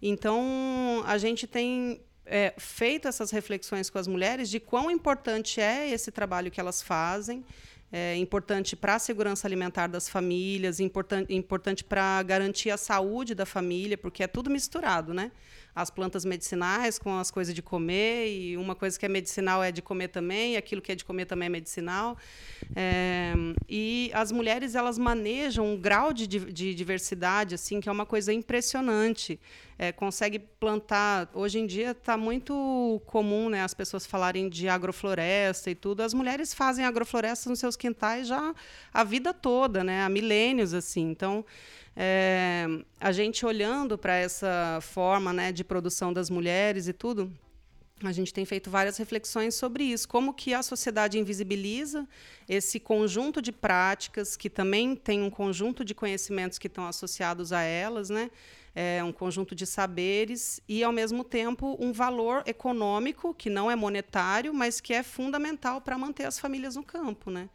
[0.01, 5.89] Então, a gente tem é, feito essas reflexões com as mulheres de quão importante é
[5.89, 7.43] esse trabalho que elas fazem,
[7.91, 13.45] é importante para a segurança alimentar das famílias, importante, importante para garantir a saúde da
[13.45, 15.31] família, porque é tudo misturado, né?
[15.77, 19.71] As plantas medicinais com as coisas de comer, e uma coisa que é medicinal é
[19.71, 22.17] de comer também, e aquilo que é de comer também é medicinal.
[22.75, 23.31] É,
[23.69, 28.33] e as mulheres elas manejam um grau de, de diversidade assim que é uma coisa
[28.33, 29.39] impressionante.
[29.77, 31.29] É, consegue plantar.
[31.35, 36.01] Hoje em dia está muito comum né, as pessoas falarem de agrofloresta e tudo.
[36.01, 38.55] As mulheres fazem agrofloresta nos seus quintais já
[38.91, 41.11] a vida toda, né, há milênios assim.
[41.11, 41.45] Então
[41.99, 42.67] é,
[43.01, 47.33] a gente olhando para essa forma né, de produção das mulheres e tudo,
[48.03, 52.07] a gente tem feito várias reflexões sobre isso, como que a sociedade invisibiliza
[52.47, 57.61] esse conjunto de práticas que também tem um conjunto de conhecimentos que estão associados a
[57.61, 58.29] elas, né?
[58.75, 63.75] É um conjunto de saberes e ao mesmo tempo um valor econômico que não é
[63.75, 67.49] monetário, mas que é fundamental para manter as famílias no campo, né?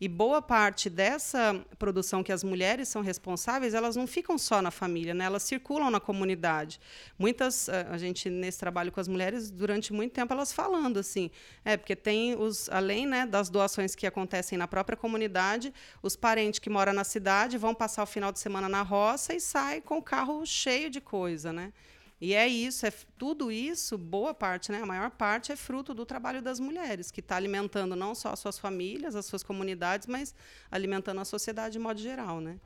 [0.00, 4.70] E boa parte dessa produção que as mulheres são responsáveis, elas não ficam só na
[4.70, 5.24] família, né?
[5.24, 6.80] elas circulam na comunidade.
[7.18, 11.30] Muitas, eh, a gente nesse trabalho com as mulheres, durante muito tempo elas falando assim,
[11.64, 16.58] é porque tem os, além né, das doações que acontecem na própria comunidade, os parentes
[16.58, 19.98] que moram na cidade vão passar o final de semana na roça e saem com
[19.98, 21.72] o carro cheio de coisa, né?
[22.20, 24.80] E é isso, é tudo isso, boa parte, né?
[24.80, 28.38] A maior parte é fruto do trabalho das mulheres, que está alimentando não só as
[28.38, 30.34] suas famílias, as suas comunidades, mas
[30.70, 32.58] alimentando a sociedade de modo geral, né?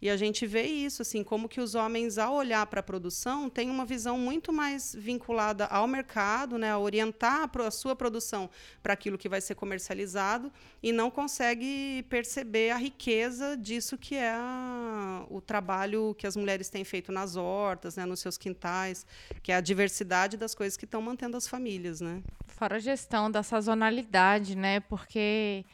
[0.00, 3.48] E a gente vê isso, assim, como que os homens, ao olhar para a produção,
[3.48, 8.50] têm uma visão muito mais vinculada ao mercado, né, a orientar a sua produção
[8.82, 14.30] para aquilo que vai ser comercializado e não consegue perceber a riqueza disso que é
[14.30, 19.06] a, o trabalho que as mulheres têm feito nas hortas, né, nos seus quintais,
[19.42, 22.22] que é a diversidade das coisas que estão mantendo as famílias, né?
[22.48, 24.80] Fora a gestão da sazonalidade, né?
[24.80, 25.64] Porque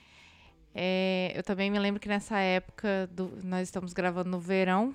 [0.75, 4.95] é, eu também me lembro que nessa época, do, nós estamos gravando no verão,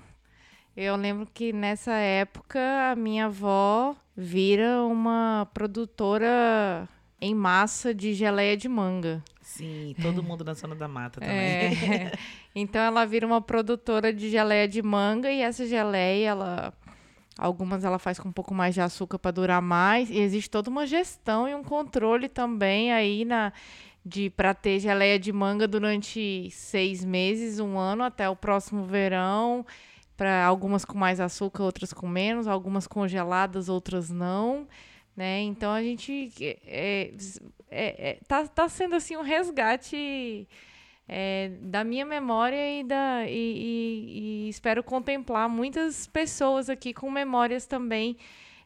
[0.76, 2.60] eu lembro que nessa época
[2.92, 6.88] a minha avó vira uma produtora
[7.20, 9.22] em massa de geleia de manga.
[9.40, 11.36] Sim, todo mundo na zona da mata também.
[11.36, 12.12] É,
[12.54, 16.72] então ela vira uma produtora de geleia de manga e essa geleia, ela
[17.38, 20.68] algumas ela faz com um pouco mais de açúcar para durar mais e existe toda
[20.68, 23.52] uma gestão e um controle também aí na
[24.04, 29.64] de para ter geleia de manga durante seis meses, um ano, até o próximo verão.
[30.16, 34.66] Para algumas com mais açúcar, outras com menos, algumas congeladas, outras não.
[35.16, 35.40] Né?
[35.42, 37.12] Então a gente é,
[37.70, 40.48] é, é, tá, tá sendo assim um resgate
[41.08, 47.10] é, da minha memória e, da, e, e, e espero contemplar muitas pessoas aqui com
[47.10, 48.16] memórias também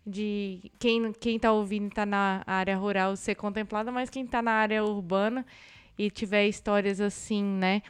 [0.07, 4.53] de quem quem está ouvindo está na área rural ser contemplada, mas quem está na
[4.53, 5.47] área urbana
[5.99, 7.83] e tiver histórias assim, né?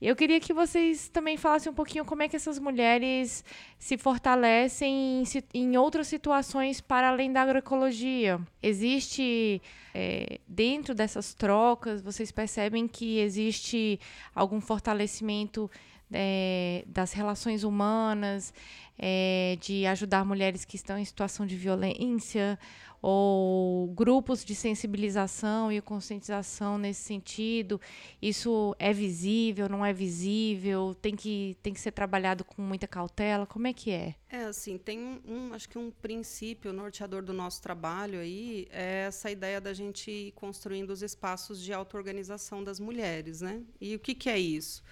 [0.00, 3.44] Eu queria que vocês também falassem um pouquinho como é que essas mulheres
[3.78, 8.40] se fortalecem em, em outras situações para além da agroecologia.
[8.62, 9.60] Existe
[9.94, 14.00] é, dentro dessas trocas, vocês percebem que existe
[14.34, 15.70] algum fortalecimento
[16.12, 18.52] é, das relações humanas,
[18.98, 22.58] é, de ajudar mulheres que estão em situação de violência
[23.02, 27.80] ou grupos de sensibilização e conscientização nesse sentido?
[28.20, 30.94] Isso é visível, não é visível?
[30.94, 33.44] Tem que, tem que ser trabalhado com muita cautela?
[33.44, 34.14] Como é que é?
[34.30, 39.30] É, assim, tem um, acho que um princípio norteador do nosso trabalho aí, é essa
[39.30, 43.62] ideia da gente ir construindo os espaços de auto-organização das mulheres, né?
[43.80, 44.82] E o que, que é isso?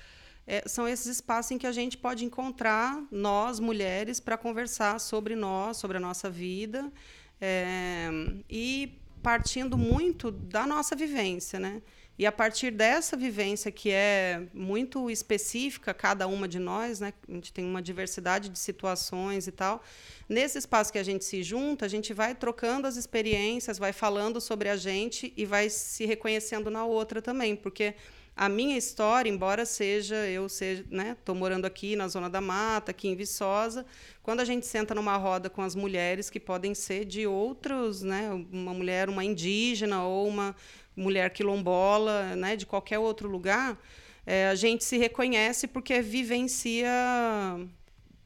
[0.46, 5.36] É, são esses espaços em que a gente pode encontrar nós, mulheres, para conversar sobre
[5.36, 6.92] nós, sobre a nossa vida,
[7.40, 8.08] é,
[8.48, 11.82] e partindo muito da nossa vivência, né?
[12.20, 17.14] E a partir dessa vivência que é muito específica, cada uma de nós, né?
[17.26, 19.82] A gente tem uma diversidade de situações e tal.
[20.28, 24.38] Nesse espaço que a gente se junta, a gente vai trocando as experiências, vai falando
[24.38, 27.94] sobre a gente e vai se reconhecendo na outra também, porque
[28.40, 32.90] a minha história, embora seja eu seja, né, tô morando aqui na zona da mata,
[32.90, 33.84] aqui em Viçosa,
[34.22, 38.30] quando a gente senta numa roda com as mulheres que podem ser de outros, né,
[38.50, 40.56] uma mulher, uma indígena ou uma
[40.96, 43.78] mulher quilombola, né, de qualquer outro lugar,
[44.24, 46.88] é, a gente se reconhece porque vivencia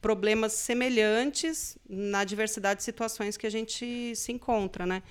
[0.05, 5.01] problemas semelhantes na diversidade de situações que a gente se encontra, né?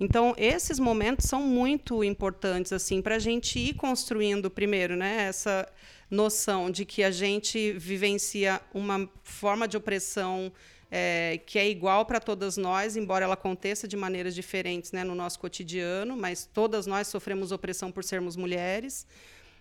[0.00, 5.24] Então esses momentos são muito importantes assim para a gente ir construindo primeiro, né?
[5.24, 5.70] Essa
[6.10, 10.50] noção de que a gente vivencia uma forma de opressão
[10.90, 15.14] é, que é igual para todas nós, embora ela aconteça de maneiras diferentes né, no
[15.14, 19.06] nosso cotidiano, mas todas nós sofremos opressão por sermos mulheres.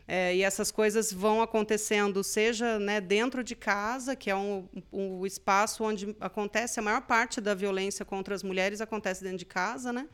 [0.07, 5.25] É, e essas coisas vão acontecendo, seja né, dentro de casa, que é um, um,
[5.25, 9.91] espaço onde acontece a maior parte da violência contra as mulheres, acontece dentro de casa,
[9.91, 10.07] né?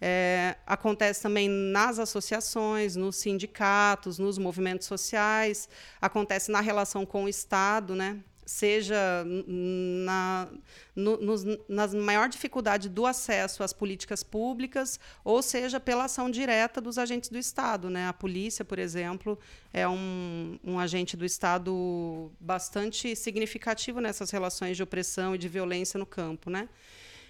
[0.00, 5.68] É, acontece também nas associações, nos sindicatos, nos movimentos sociais,
[6.00, 8.20] acontece na relação com o Estado, né?
[8.46, 10.48] Seja na,
[10.94, 16.98] no, nos, maior dificuldade do acesso às políticas públicas, ou seja pela ação direta dos
[16.98, 17.88] agentes do Estado.
[17.88, 18.06] Né?
[18.08, 19.38] A polícia, por exemplo,
[19.72, 25.98] é um, um agente do Estado bastante significativo nessas relações de opressão e de violência
[25.98, 26.50] no campo.
[26.50, 26.68] Né?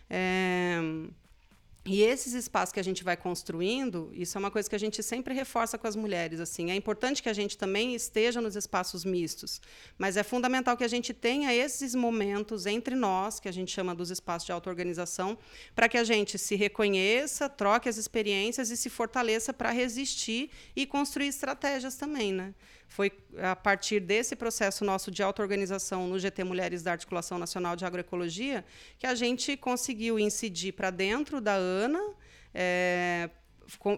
[0.08, 0.78] É,
[1.86, 5.02] e esses espaços que a gente vai construindo, isso é uma coisa que a gente
[5.02, 6.40] sempre reforça com as mulheres.
[6.40, 9.60] Assim, é importante que a gente também esteja nos espaços mistos,
[9.98, 13.94] mas é fundamental que a gente tenha esses momentos entre nós, que a gente chama
[13.94, 15.36] dos espaços de auto-organização,
[15.74, 20.86] para que a gente se reconheça, troque as experiências e se fortaleça para resistir e
[20.86, 22.54] construir estratégias também, né?
[22.88, 23.10] Foi
[23.42, 28.64] a partir desse processo nosso de auto-organização no GT Mulheres da Articulação Nacional de Agroecologia
[28.98, 32.02] que a gente conseguiu incidir para dentro da ANA.
[32.54, 33.30] É,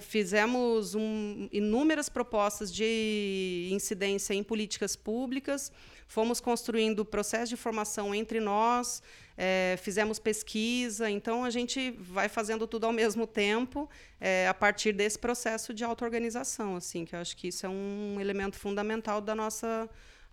[0.01, 5.73] fizemos um, inúmeras propostas de incidência em políticas públicas,
[6.07, 9.03] fomos construindo processo de formação entre nós,
[9.37, 13.89] é, fizemos pesquisa, então a gente vai fazendo tudo ao mesmo tempo
[14.21, 18.19] é, a partir desse processo de auto-organização, assim, que eu acho que isso é um
[18.21, 19.89] elemento fundamental da nossa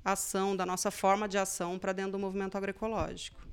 [0.06, 3.53] ação, da nossa forma de ação para dentro do movimento agroecológico.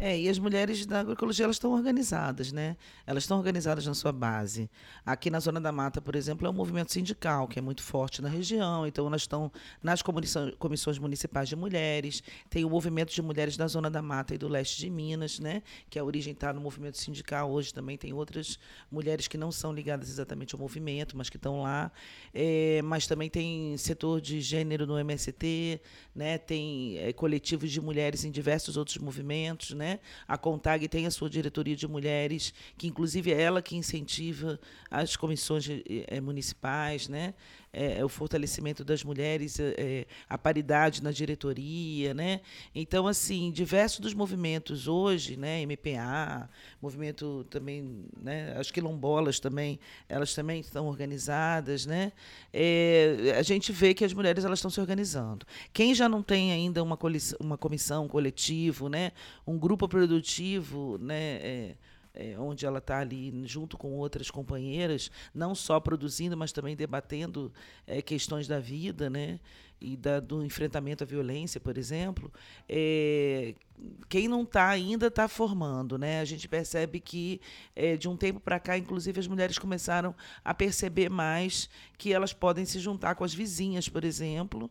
[0.00, 2.76] É, e as mulheres da agroecologia elas estão organizadas, né?
[3.04, 4.70] Elas estão organizadas na sua base.
[5.04, 8.22] Aqui na Zona da Mata, por exemplo, é um movimento sindical que é muito forte
[8.22, 8.86] na região.
[8.86, 9.50] Então, elas estão
[9.82, 12.22] nas comissões municipais de mulheres.
[12.48, 15.64] Tem o movimento de mulheres da Zona da Mata e do leste de Minas, né?
[15.90, 17.50] Que a origem está no movimento sindical.
[17.50, 18.56] Hoje também tem outras
[18.92, 21.90] mulheres que não são ligadas exatamente ao movimento, mas que estão lá.
[22.32, 25.80] É, mas também tem setor de gênero no MST,
[26.14, 26.38] né?
[26.38, 29.87] Tem é, coletivos de mulheres em diversos outros movimentos, né?
[29.88, 30.00] Né?
[30.26, 35.16] A CONTAG tem a sua diretoria de mulheres, que inclusive é ela que incentiva as
[35.16, 35.66] comissões
[36.06, 37.32] é, municipais, né?
[37.80, 42.40] É, o fortalecimento das mulheres, é, a paridade na diretoria, né?
[42.74, 45.62] Então, assim, diversos dos movimentos hoje, né?
[45.62, 46.50] MPA,
[46.82, 48.56] movimento também, né?
[48.58, 52.10] As quilombolas também, elas também estão organizadas, né?
[52.52, 55.46] É, a gente vê que as mulheres elas estão se organizando.
[55.72, 56.98] Quem já não tem ainda uma,
[57.38, 59.12] uma comissão, um coletivo, né?
[59.46, 61.76] Um grupo produtivo, né?
[62.20, 67.52] É, onde ela está ali junto com outras companheiras, não só produzindo, mas também debatendo
[67.86, 69.38] é, questões da vida, né?
[69.80, 72.32] E da, do enfrentamento à violência, por exemplo,
[72.68, 73.54] é,
[74.08, 76.20] quem não está ainda está formando, né?
[76.20, 77.40] A gente percebe que
[77.76, 80.12] é, de um tempo para cá, inclusive, as mulheres começaram
[80.44, 84.68] a perceber mais que elas podem se juntar com as vizinhas, por exemplo,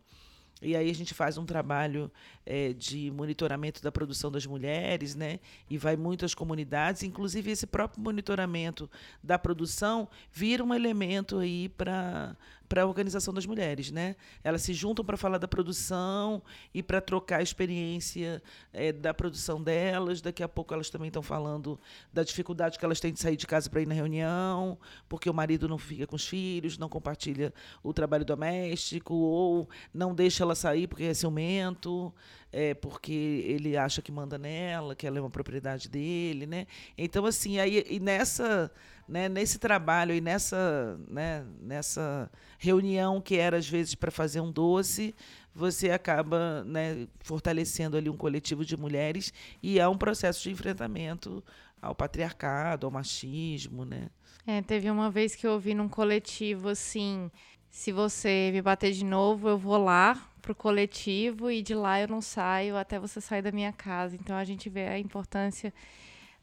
[0.60, 2.10] e aí a gente faz um trabalho
[2.44, 5.38] é, de monitoramento da produção das mulheres, né?
[5.70, 8.90] E vai muitas comunidades, inclusive esse próprio monitoramento
[9.22, 12.36] da produção vira um elemento aí para
[12.68, 14.14] para a organização das mulheres, né?
[14.44, 16.42] Elas se juntam para falar da produção
[16.74, 18.42] e para trocar a experiência
[18.72, 20.20] é, da produção delas.
[20.20, 21.80] Daqui a pouco elas também estão falando
[22.12, 25.34] da dificuldade que elas têm de sair de casa para ir na reunião, porque o
[25.34, 27.52] marido não fica com os filhos, não compartilha
[27.82, 32.12] o trabalho doméstico ou não deixa ela sair porque é ciumento,
[32.52, 33.12] é, porque
[33.46, 36.66] ele acha que manda nela, que ela é uma propriedade dele, né?
[36.96, 38.70] Então assim, aí nessa
[39.08, 44.52] né, nesse trabalho e nessa, né, nessa reunião que era às vezes para fazer um
[44.52, 45.14] doce,
[45.54, 49.32] você acaba né, fortalecendo ali um coletivo de mulheres
[49.62, 51.42] e há um processo de enfrentamento
[51.80, 54.08] ao patriarcado, ao machismo, né?
[54.46, 57.30] É, teve uma vez que eu ouvi num coletivo assim,
[57.70, 62.08] se você me bater de novo, eu vou lá pro coletivo e de lá eu
[62.08, 64.16] não saio até você sair da minha casa.
[64.16, 65.72] Então a gente vê a importância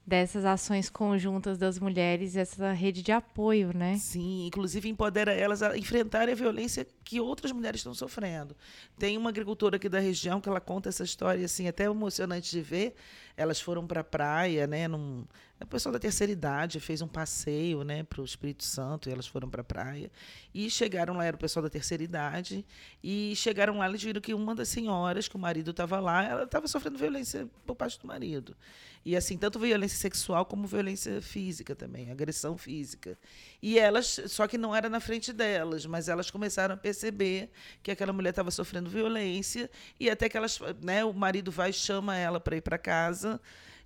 [0.06, 3.98] dessas ações conjuntas das mulheres, essa rede de apoio, né?
[3.98, 8.56] Sim, inclusive empodera elas a enfrentarem a violência que outras mulheres estão sofrendo.
[9.00, 12.62] Tem uma agricultora aqui da região que ela conta essa história assim, até emocionante de
[12.62, 12.94] ver.
[13.36, 15.26] Elas foram para a praia, né, num,
[15.58, 19.26] a pessoa da terceira idade fez um passeio né, para o Espírito Santo e elas
[19.26, 20.12] foram para a praia.
[20.54, 22.66] E chegaram lá, era o pessoal da terceira idade,
[23.02, 26.44] e chegaram lá, eles viram que uma das senhoras, que o marido estava lá, ela
[26.44, 28.56] estava sofrendo violência por parte do marido.
[29.06, 33.18] E assim, tanto violência sexual como violência física também, agressão física.
[33.62, 37.50] E elas, só que não era na frente delas, mas elas começaram a perceber
[37.82, 42.18] que aquela mulher estava sofrendo violência, e até que elas, né, o marido vai chama
[42.18, 43.40] ela para ir para casa.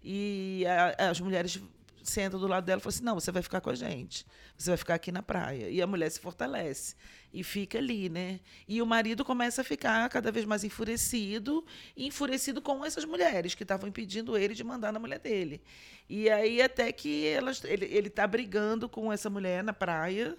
[0.04, 1.60] E a, as mulheres
[2.04, 4.26] sentam do lado dela e falam assim: não, você vai ficar com a gente,
[4.58, 5.70] você vai ficar aqui na praia.
[5.70, 6.96] E a mulher se fortalece
[7.34, 8.40] e fica ali, né?
[8.68, 13.64] E o marido começa a ficar cada vez mais enfurecido, enfurecido com essas mulheres que
[13.64, 15.62] estavam impedindo ele de mandar na mulher dele.
[16.10, 20.38] E aí até que elas, ele, ele tá brigando com essa mulher na praia.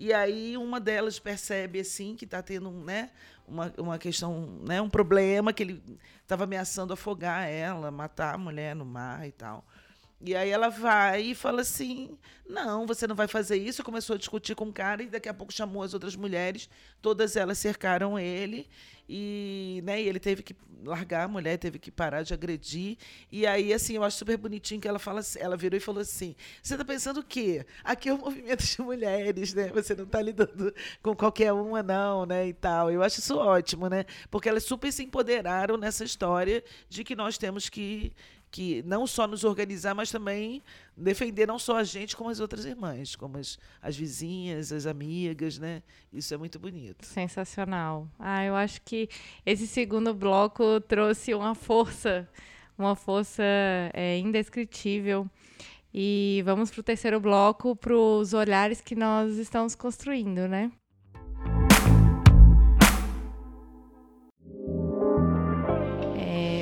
[0.00, 3.10] E aí uma delas percebe assim que está tendo, né,
[3.46, 5.82] uma, uma questão, né, um problema que ele
[6.22, 9.62] estava ameaçando afogar ela, matar a mulher no mar e tal.
[10.18, 12.16] E aí ela vai e fala assim:
[12.48, 13.84] não, você não vai fazer isso.
[13.84, 16.70] Começou a discutir com o cara e daqui a pouco chamou as outras mulheres.
[17.02, 18.70] Todas elas cercaram ele
[19.12, 20.54] e, né, e ele teve que
[20.84, 22.96] largar a mulher, teve que parar de agredir.
[23.30, 26.36] E aí, assim, eu acho super bonitinho que ela fala, ela virou e falou assim:
[26.62, 27.66] você está pensando o quê?
[27.82, 29.68] Aqui é um movimento de mulheres, né?
[29.74, 32.46] Você não está lidando com qualquer uma, não, né?
[32.46, 32.88] E tal.
[32.88, 34.04] Eu acho isso ótimo, né?
[34.30, 38.12] Porque elas super se empoderaram nessa história de que nós temos que
[38.50, 40.62] que não só nos organizar, mas também
[40.96, 45.58] defender não só a gente, como as outras irmãs, como as, as vizinhas, as amigas,
[45.58, 45.82] né?
[46.12, 47.06] Isso é muito bonito.
[47.06, 48.08] Sensacional.
[48.18, 49.08] Ah, eu acho que
[49.46, 52.28] esse segundo bloco trouxe uma força,
[52.76, 53.42] uma força
[53.92, 55.28] é, indescritível.
[55.92, 60.70] E vamos para o terceiro bloco, para os olhares que nós estamos construindo, né?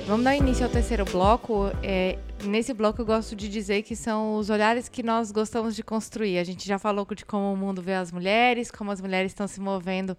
[0.09, 1.67] Vamos dar início ao terceiro bloco.
[1.83, 5.83] É, nesse bloco eu gosto de dizer que são os olhares que nós gostamos de
[5.83, 6.39] construir.
[6.39, 9.47] A gente já falou de como o mundo vê as mulheres, como as mulheres estão
[9.47, 10.17] se movendo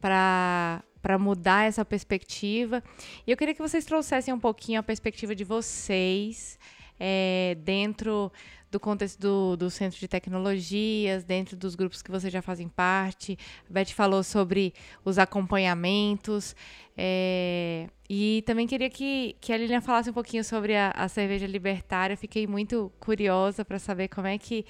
[0.00, 2.82] para para mudar essa perspectiva.
[3.24, 6.58] E eu queria que vocês trouxessem um pouquinho a perspectiva de vocês
[6.98, 8.32] é, dentro
[8.68, 13.38] do contexto do, do Centro de Tecnologias, dentro dos grupos que vocês já fazem parte.
[13.70, 16.56] A Beth falou sobre os acompanhamentos.
[16.96, 21.46] É, e também queria que, que a Lilian falasse um pouquinho sobre a, a cerveja
[21.46, 22.16] libertária.
[22.16, 24.66] Fiquei muito curiosa para saber como é que,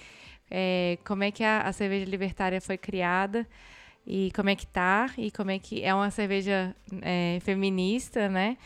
[0.50, 3.46] é, como é que a, a cerveja libertária foi criada
[4.06, 8.56] e como é que tá e como é que é uma cerveja é, feminista, né?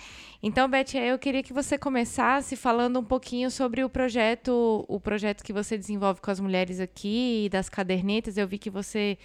[0.43, 5.43] Então, Beth, eu queria que você começasse falando um pouquinho sobre o projeto, o projeto
[5.43, 8.37] que você desenvolve com as mulheres aqui das cadernetas.
[8.37, 9.19] Eu vi que você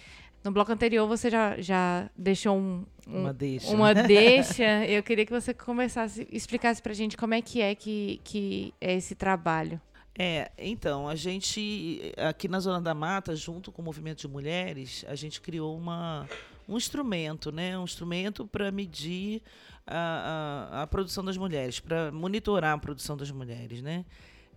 [0.44, 3.70] no bloco anterior você já, já deixou um, um, uma deixa.
[3.70, 4.84] Uma deixa.
[4.86, 8.74] Eu queria que você começasse, explicasse para a gente como é que é que, que
[8.78, 9.80] é esse trabalho.
[10.16, 15.04] É, então, a gente, aqui na Zona da Mata, junto com o Movimento de Mulheres,
[15.08, 16.28] a gente criou uma,
[16.68, 17.76] um instrumento, né?
[17.76, 19.42] Um instrumento para medir
[19.86, 24.04] a, a, a, produção das mulheres, para monitorar a produção das mulheres, né?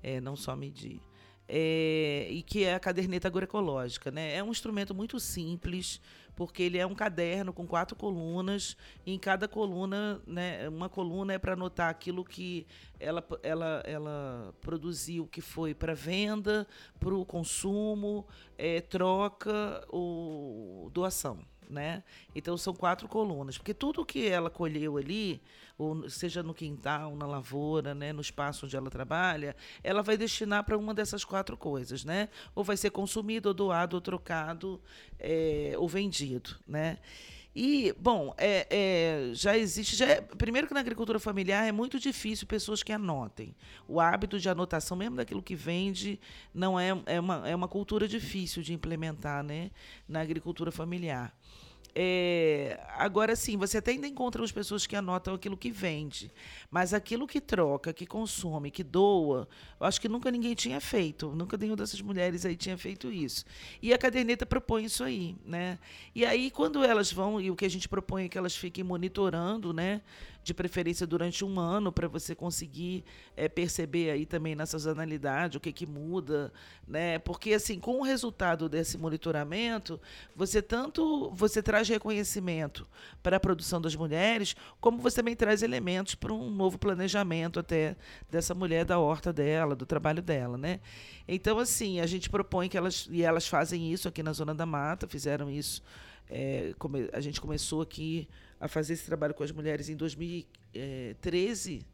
[0.03, 1.01] É, não só medir.
[1.47, 4.11] É, e que é a caderneta agroecológica.
[4.11, 4.35] Né?
[4.35, 6.01] É um instrumento muito simples,
[6.35, 11.33] porque ele é um caderno com quatro colunas, e em cada coluna, né, uma coluna
[11.33, 12.67] é para anotar aquilo que
[12.99, 16.67] ela, ela, ela produziu, que foi para venda,
[16.99, 21.39] para o consumo, é, troca ou doação.
[21.69, 22.03] Né?
[22.35, 25.41] Então são quatro colunas, porque tudo que ela colheu ali,
[25.77, 30.63] ou seja no quintal, na lavoura, né, no espaço onde ela trabalha, ela vai destinar
[30.63, 32.29] para uma dessas quatro coisas, né?
[32.55, 34.81] Ou vai ser consumido, ou doado, ou trocado,
[35.19, 36.97] é, ou vendido, né?
[37.59, 39.95] E, bom, é, é, já existe.
[39.95, 43.55] Já é, primeiro que na agricultura familiar é muito difícil pessoas que anotem.
[43.87, 46.19] O hábito de anotação, mesmo daquilo que vende,
[46.53, 49.71] não é, é, uma, é uma cultura difícil de implementar né,
[50.07, 51.35] na agricultura familiar.
[51.99, 56.31] É, agora sim, você até ainda encontra as pessoas que anotam aquilo que vende,
[56.69, 59.47] mas aquilo que troca, que consome, que doa,
[59.79, 63.43] eu acho que nunca ninguém tinha feito, nunca nenhuma dessas mulheres aí tinha feito isso.
[63.81, 65.79] E a caderneta propõe isso aí, né?
[66.13, 68.83] E aí quando elas vão, e o que a gente propõe é que elas fiquem
[68.83, 70.03] monitorando, né?
[70.47, 73.03] De preferência durante um ano, para você conseguir
[73.35, 76.51] é, perceber aí também na sazonalidade o que, que muda,
[76.87, 77.19] né?
[77.19, 79.99] Porque assim, com o resultado desse monitoramento,
[80.35, 82.87] você tanto você traz reconhecimento
[83.21, 87.97] para a produção das mulheres, como você também traz elementos para um novo planejamento até
[88.31, 90.79] dessa mulher da horta dela, do trabalho dela, né?
[91.27, 94.65] Então assim, a gente propõe que elas e elas fazem isso aqui na zona da
[94.65, 95.83] mata, fizeram isso
[96.29, 96.73] é,
[97.13, 98.27] a gente começou aqui
[98.59, 101.85] a fazer esse trabalho com as mulheres em 2013,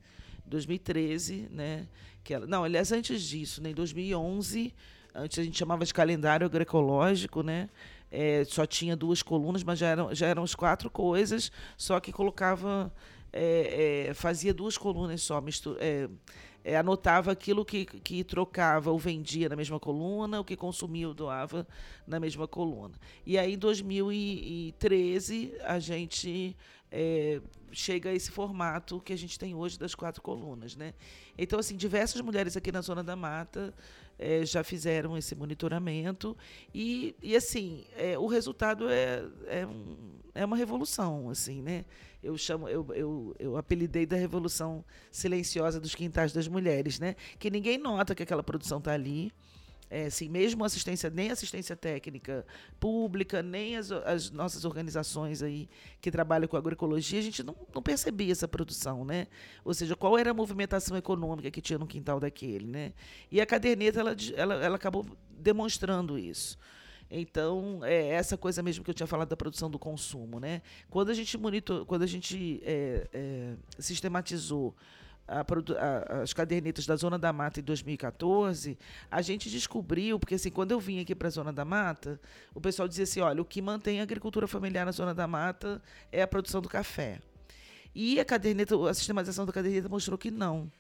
[0.45, 1.88] 2013, né?
[2.24, 4.74] Que ela, não, aliás, antes disso, né, em 2011,
[5.14, 7.70] antes a gente chamava de calendário agroecológico, né?
[8.09, 12.11] É, só tinha duas colunas, mas já eram, já eram as quatro coisas, só que
[12.11, 12.93] colocava,
[13.32, 15.80] é, é, fazia duas colunas só, mistura,
[16.64, 21.14] é, anotava aquilo que, que trocava ou vendia na mesma coluna, o que consumia ou
[21.14, 21.68] doava
[22.07, 22.95] na mesma coluna.
[23.26, 26.55] E aí, em 2013, a gente
[26.91, 27.41] é,
[27.72, 30.76] chega a esse formato que a gente tem hoje das quatro colunas.
[30.76, 30.93] Né?
[31.38, 33.74] Então, assim, diversas mulheres aqui na Zona da Mata
[34.18, 36.38] é, já fizeram esse monitoramento
[36.74, 39.97] e, e assim, é, o resultado é, é, um,
[40.36, 41.84] é uma revolução, assim, né?
[42.24, 47.15] Eu chamo, eu, eu, eu apelidei da revolução silenciosa dos quintais das mulheres, né?
[47.38, 49.32] Que ninguém nota que aquela produção está ali.
[49.89, 52.43] É, assim, mesmo assistência, nem assistência técnica
[52.80, 55.69] pública, nem as, as, nossas organizações aí
[56.01, 59.28] que trabalham com agroecologia, a gente não, não percebia essa produção, né?
[59.63, 62.93] Ou seja, qual era a movimentação econômica que tinha no quintal daquele, né?
[63.32, 66.57] E a caderneta, ela, ela, ela acabou demonstrando isso.
[67.16, 70.39] Então, é essa coisa mesmo que eu tinha falado da produção do consumo.
[70.39, 70.64] Né?
[70.89, 74.76] Quando a gente monitor, quando a gente é, é, sistematizou
[75.28, 78.78] a, a, as cadernetas da Zona da Mata em 2014,
[79.11, 82.20] a gente descobriu, porque assim, quando eu vim aqui para a Zona da Mata,
[82.53, 85.82] o pessoal dizia assim, olha, o que mantém a agricultura familiar na Zona da Mata
[86.11, 87.22] é a produção do café.
[87.93, 90.72] E a caderneta, a sistematização da caderneta mostrou que não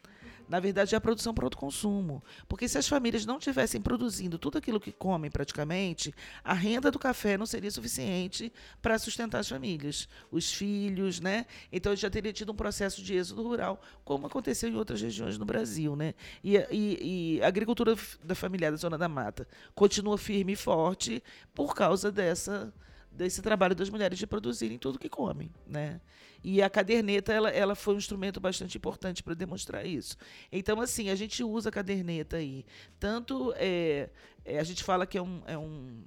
[0.47, 2.23] na verdade, é a produção para o consumo.
[2.47, 6.13] Porque se as famílias não tivessem produzindo tudo aquilo que comem praticamente,
[6.43, 11.45] a renda do café não seria suficiente para sustentar as famílias, os filhos, né?
[11.71, 15.45] Então já teria tido um processo de êxodo rural, como aconteceu em outras regiões no
[15.45, 16.13] Brasil, né?
[16.43, 21.23] E, e, e a agricultura da familiar da Zona da Mata continua firme e forte
[21.53, 22.73] por causa dessa
[23.15, 26.01] desse trabalho das mulheres de produzirem tudo que comem, né?
[26.43, 30.17] E a caderneta, ela, ela foi um instrumento bastante importante para demonstrar isso.
[30.51, 32.65] Então, assim, a gente usa a caderneta aí.
[32.99, 34.09] Tanto, é,
[34.43, 36.03] é, a gente fala que é um, é um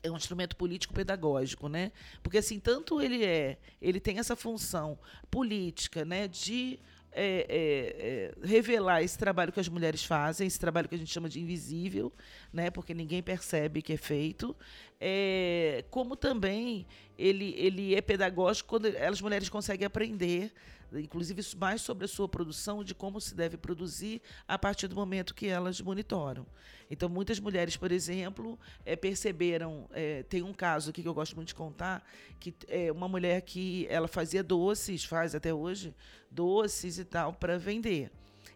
[0.00, 1.90] é um instrumento político pedagógico, né?
[2.22, 4.96] Porque assim, tanto ele é, ele tem essa função
[5.28, 6.78] política, né, de
[7.12, 11.12] é, é, é, revelar esse trabalho que as mulheres fazem, esse trabalho que a gente
[11.12, 12.12] chama de invisível,
[12.52, 14.54] né, porque ninguém percebe que é feito,
[15.00, 16.86] é, como também
[17.18, 20.52] ele, ele é pedagógico quando as mulheres conseguem aprender,
[20.92, 25.34] inclusive mais sobre a sua produção, de como se deve produzir a partir do momento
[25.34, 26.46] que elas monitoram.
[26.90, 31.36] Então, muitas mulheres, por exemplo, é, perceberam, é, tem um caso aqui que eu gosto
[31.36, 32.04] muito de contar,
[32.40, 35.94] que é uma mulher que ela fazia doces, faz até hoje,
[36.30, 38.10] doces e tal, para vender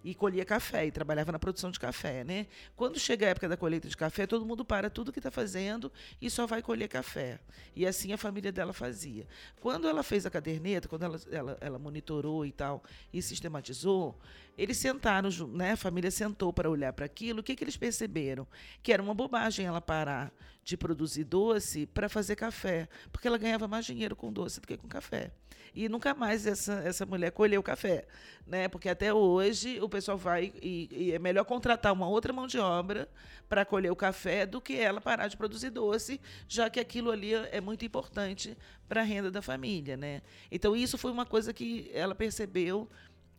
[0.04, 2.46] e colhia café e trabalhava na produção de café, né?
[2.76, 5.92] Quando chega a época da colheita de café, todo mundo para tudo que está fazendo
[6.20, 7.38] e só vai colher café.
[7.74, 9.26] E assim a família dela fazia.
[9.60, 12.82] Quando ela fez a caderneta, quando ela, ela, ela monitorou e tal
[13.12, 14.18] e sistematizou,
[14.56, 15.72] eles sentaram, né?
[15.72, 17.40] A família sentou para olhar para aquilo.
[17.40, 18.46] O que, que eles perceberam?
[18.82, 20.32] Que era uma bobagem ela parar
[20.64, 24.76] de produzir doce para fazer café, porque ela ganhava mais dinheiro com doce do que
[24.76, 25.32] com café.
[25.74, 28.06] E nunca mais essa, essa mulher colheu café,
[28.46, 28.68] né?
[28.68, 32.58] Porque até hoje o pessoal vai e, e é melhor contratar uma outra mão de
[32.58, 33.08] obra
[33.48, 37.32] para colher o café do que ela parar de produzir doce, já que aquilo ali
[37.34, 38.56] é muito importante
[38.86, 40.20] para a renda da família, né?
[40.50, 42.88] Então isso foi uma coisa que ela percebeu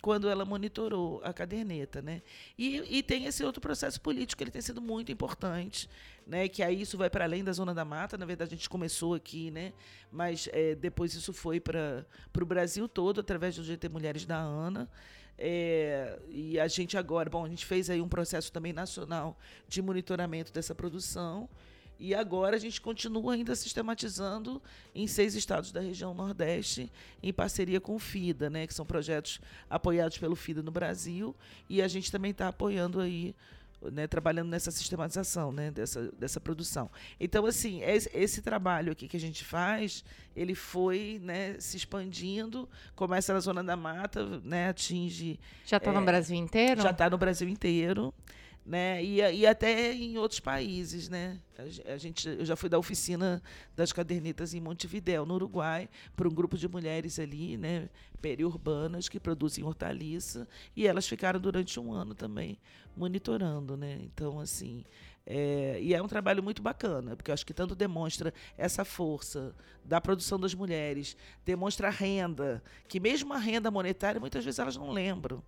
[0.03, 2.21] quando ela monitorou a caderneta, né?
[2.57, 5.89] E, e tem esse outro processo político que ele tem sido muito importante,
[6.27, 6.49] né?
[6.49, 8.17] Que aí isso vai para além da zona da mata.
[8.17, 9.71] Na verdade, a gente começou aqui, né?
[10.11, 12.05] Mas é, depois isso foi para
[12.37, 14.89] o Brasil todo através do GT Mulheres da ANA.
[15.37, 19.39] É, e a gente agora, bom, a gente fez aí um processo também nacional
[19.69, 21.47] de monitoramento dessa produção.
[21.99, 24.61] E agora a gente continua ainda sistematizando
[24.93, 26.91] em seis estados da região Nordeste,
[27.21, 29.39] em parceria com o FIDA, né, que são projetos
[29.69, 31.35] apoiados pelo FIDA no Brasil,
[31.69, 33.35] e a gente também está apoiando aí
[33.91, 36.89] né, trabalhando nessa sistematização né, dessa, dessa produção.
[37.19, 40.03] Então, assim, esse, esse, trabalho aqui que a gente faz,
[40.35, 45.39] ele foi né, se expandindo, começa na Zona da Mata, né, atinge...
[45.65, 46.81] Já está é, no Brasil inteiro?
[46.81, 48.13] Já está no Brasil inteiro
[48.65, 49.03] né?
[49.03, 51.39] E, e até em outros países, né?
[51.85, 53.41] A, gente, eu já fui da oficina
[53.75, 57.89] das cadernetas em Montevidéu, no Uruguai, para um grupo de mulheres ali, né,
[58.21, 62.57] periurbanas que produzem hortaliça, e elas ficaram durante um ano também
[62.95, 63.99] monitorando, né?
[64.01, 64.83] Então, assim,
[65.25, 69.53] é, e é um trabalho muito bacana, porque eu acho que tanto demonstra essa força
[69.83, 74.77] da produção das mulheres, demonstra a renda, que mesmo a renda monetária, muitas vezes elas
[74.77, 75.43] não lembram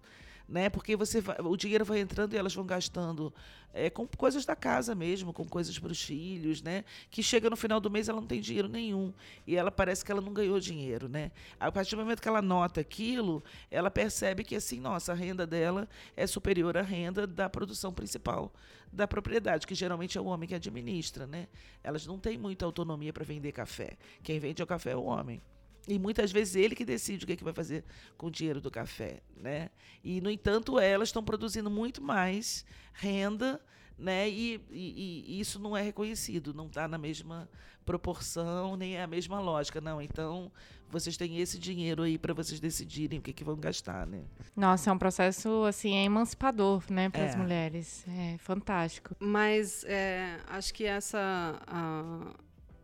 [0.48, 0.70] né?
[0.70, 3.34] Porque você vai, o dinheiro vai entrando e elas vão gastando
[3.74, 6.86] é, com coisas da casa mesmo, com coisas para os filhos, né?
[7.10, 9.14] Que chega no final do mês ela não tem dinheiro nenhum
[9.46, 11.32] e ela parece que ela não ganhou dinheiro, né?
[11.60, 15.46] A partir do momento que ela nota aquilo, ela percebe que assim, nossa, a renda
[15.46, 18.54] dela é superior à renda da produção principal
[18.91, 21.48] da propriedade, que geralmente é o homem que administra, né?
[21.84, 23.98] Elas não têm muita autonomia para vender café.
[24.24, 25.41] Quem vende o café é o homem.
[25.88, 27.84] E muitas vezes ele que decide o que, é que vai fazer
[28.18, 29.70] com o dinheiro do café, né?
[30.04, 33.62] E no entanto elas estão produzindo muito mais renda,
[33.98, 34.28] né?
[34.28, 37.48] E, e, e isso não é reconhecido, não está na mesma
[37.86, 40.02] proporção nem é a mesma lógica, não.
[40.02, 40.52] Então
[40.90, 44.24] vocês têm esse dinheiro aí para vocês decidirem o que, é que vão gastar, né?
[44.56, 47.38] Nossa, é um processo assim é emancipador, né, para as é.
[47.38, 48.06] mulheres.
[48.08, 49.16] É fantástico.
[49.20, 52.34] Mas é, acho que essa a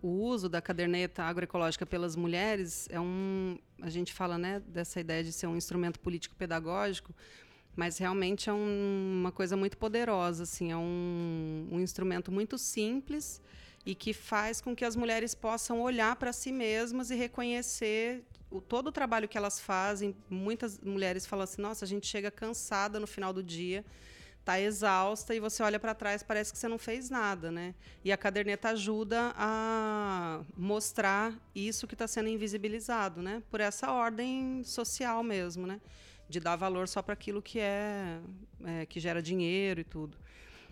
[0.01, 3.57] o uso da caderneta agroecológica pelas mulheres é um.
[3.81, 7.13] A gente fala né, dessa ideia de ser um instrumento político-pedagógico,
[7.75, 10.43] mas realmente é um, uma coisa muito poderosa.
[10.43, 13.41] Assim, é um, um instrumento muito simples
[13.85, 18.59] e que faz com que as mulheres possam olhar para si mesmas e reconhecer o,
[18.59, 20.15] todo o trabalho que elas fazem.
[20.29, 23.85] Muitas mulheres falam assim: nossa, a gente chega cansada no final do dia
[24.43, 27.75] tá exausta e você olha para trás parece que você não fez nada, né?
[28.03, 33.43] E a caderneta ajuda a mostrar isso que está sendo invisibilizado, né?
[33.51, 35.79] Por essa ordem social mesmo, né?
[36.27, 38.19] De dar valor só para aquilo que é,
[38.65, 40.17] é, que gera dinheiro e tudo.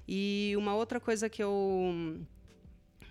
[0.08, 2.20] E uma outra coisa que eu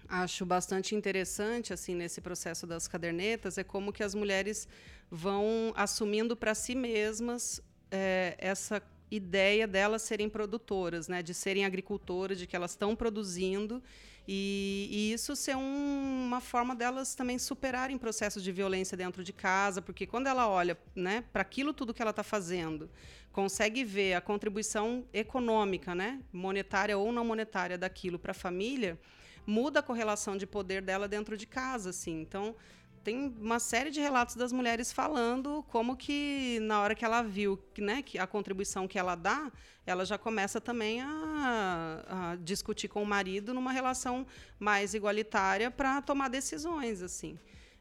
[0.08, 4.66] acho bastante interessante assim nesse processo das cadernetas é como que as mulheres
[5.10, 12.38] vão assumindo para si mesmas é, essa ideia delas serem produtoras, né, de serem agricultoras,
[12.38, 13.82] de que elas estão produzindo
[14.30, 19.32] e, e, isso ser um, uma forma delas também superarem processos de violência dentro de
[19.32, 22.90] casa, porque quando ela olha né, para aquilo tudo que ela está fazendo,
[23.32, 29.00] consegue ver a contribuição econômica, né, monetária ou não monetária daquilo para a família,
[29.46, 32.20] muda a correlação de poder dela dentro de casa, assim.
[32.20, 32.54] Então
[33.02, 37.58] tem uma série de relatos das mulheres falando como que na hora que ela viu
[37.78, 39.50] né, que a contribuição que ela dá,
[39.86, 44.26] ela já começa também a, a discutir com o marido numa relação
[44.58, 47.38] mais igualitária para tomar decisões assim.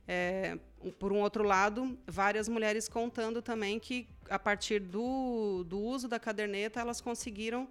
[0.08, 0.58] É,
[1.00, 6.20] por um outro lado, várias mulheres contando também que a partir do, do uso da
[6.20, 7.68] caderneta elas conseguiram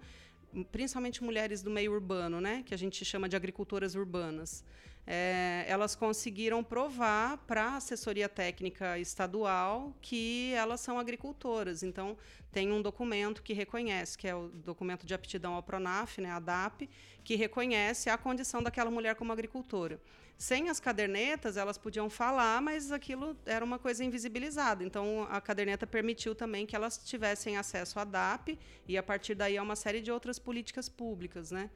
[0.71, 4.63] principalmente mulheres do meio urbano, né, que a gente chama de agricultoras urbanas,
[5.09, 11.81] é, elas conseguiram provar para a assessoria técnica estadual que elas são agricultoras.
[11.81, 12.17] Então,
[12.51, 16.39] tem um documento que reconhece, que é o documento de aptidão ao PRONAF, né, a
[16.39, 16.89] DAP,
[17.23, 19.97] que reconhece a condição daquela mulher como agricultora.
[20.37, 24.83] Sem as cadernetas, elas podiam falar, mas aquilo era uma coisa invisibilizada.
[24.83, 29.57] Então, a caderneta permitiu também que elas tivessem acesso à DAP e, a partir daí,
[29.57, 31.71] a uma série de outras políticas públicas, né?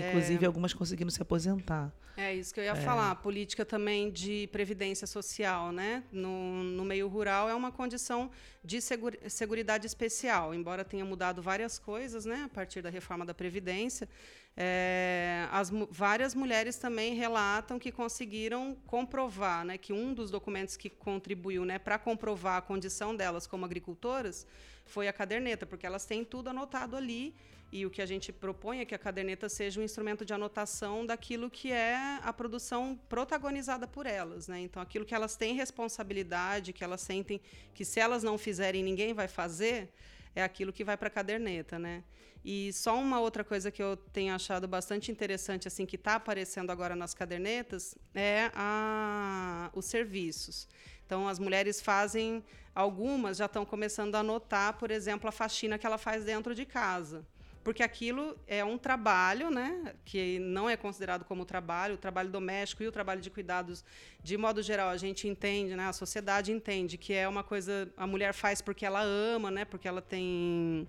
[0.00, 0.46] Inclusive, é...
[0.46, 1.92] algumas conseguiram se aposentar.
[2.16, 2.76] É isso que eu ia é.
[2.76, 3.10] falar.
[3.10, 6.04] A política também de previdência social, né?
[6.12, 8.30] No, no meio rural é uma condição
[8.62, 10.54] de segura, seguridade especial.
[10.54, 12.44] Embora tenha mudado várias coisas, né?
[12.44, 14.08] A partir da reforma da Previdência,
[14.56, 20.88] é, as várias mulheres também relatam que conseguiram comprovar, né, que um dos documentos que
[20.88, 24.46] contribuiu, né, para comprovar a condição delas como agricultoras
[24.84, 27.34] foi a caderneta, porque elas têm tudo anotado ali
[27.74, 31.04] e o que a gente propõe é que a caderneta seja um instrumento de anotação
[31.04, 34.60] daquilo que é a produção protagonizada por elas, né?
[34.60, 37.40] Então, aquilo que elas têm responsabilidade, que elas sentem
[37.74, 39.92] que se elas não fizerem ninguém vai fazer,
[40.36, 42.04] é aquilo que vai para a caderneta, né?
[42.44, 46.70] E só uma outra coisa que eu tenho achado bastante interessante, assim, que está aparecendo
[46.70, 50.68] agora nas cadernetas, é a, os serviços.
[51.04, 55.84] Então, as mulheres fazem, algumas já estão começando a anotar, por exemplo, a faxina que
[55.84, 57.26] ela faz dentro de casa.
[57.64, 62.82] Porque aquilo é um trabalho, né, que não é considerado como trabalho, o trabalho doméstico
[62.82, 63.82] e o trabalho de cuidados,
[64.22, 68.06] de modo geral, a gente entende, né, a sociedade entende que é uma coisa, a
[68.06, 70.86] mulher faz porque ela ama, né, porque ela tem.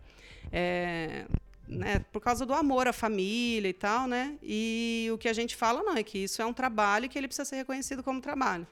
[0.52, 1.26] É,
[1.68, 4.38] né, por causa do amor à família e tal, né?
[4.44, 7.28] E o que a gente fala não é que isso é um trabalho que ele
[7.28, 8.68] precisa ser reconhecido como trabalho.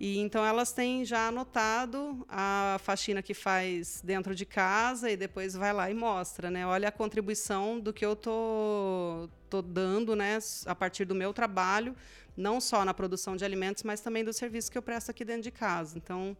[0.00, 5.52] E então elas têm já anotado a faxina que faz dentro de casa e depois
[5.52, 6.66] vai lá e mostra, né?
[6.66, 11.94] Olha a contribuição do que eu tô, tô dando, né, a partir do meu trabalho,
[12.34, 15.42] não só na produção de alimentos, mas também do serviço que eu presto aqui dentro
[15.42, 15.98] de casa.
[15.98, 16.34] Então,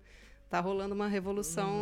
[0.50, 1.70] Tá rolando uma revolução.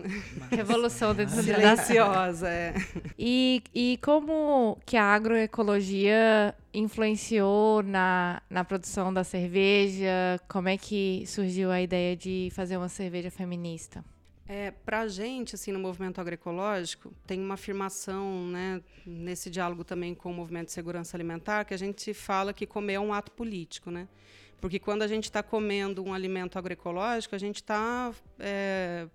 [0.00, 0.02] Hum,
[0.50, 2.74] revolução dentro silenciosa, é.
[3.18, 10.40] E, e como que a agroecologia influenciou na, na produção da cerveja?
[10.48, 14.04] Como é que surgiu a ideia de fazer uma cerveja feminista?
[14.52, 20.12] É, Para a gente, assim, no movimento agroecológico, tem uma afirmação, né, nesse diálogo também
[20.12, 23.30] com o movimento de segurança alimentar, que a gente fala que comer é um ato
[23.30, 24.08] político, né?
[24.60, 29.06] Porque quando a gente está comendo um alimento agroecológico, a gente está é,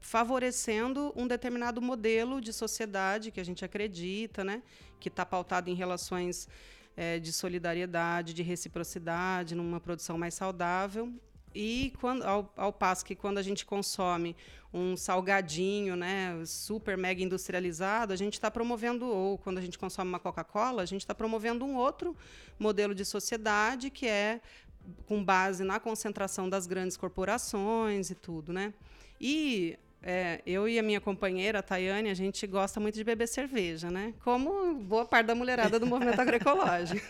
[0.00, 4.62] favorecendo um determinado modelo de sociedade que a gente acredita, né?
[4.98, 6.48] que está pautado em relações
[6.96, 11.12] é, de solidariedade, de reciprocidade, numa produção mais saudável.
[11.54, 14.36] E quando, ao, ao, passo que quando a gente consome
[14.72, 20.08] um salgadinho, né, super mega industrializado, a gente está promovendo, ou quando a gente consome
[20.08, 22.16] uma Coca-Cola, a gente está promovendo um outro
[22.58, 24.40] modelo de sociedade que é
[25.06, 28.72] com base na concentração das grandes corporações e tudo, né?
[29.20, 33.28] E é, eu e a minha companheira, a Tayane, a gente gosta muito de beber
[33.28, 34.12] cerveja, né?
[34.24, 37.06] Como boa parte da mulherada do movimento agroecológico.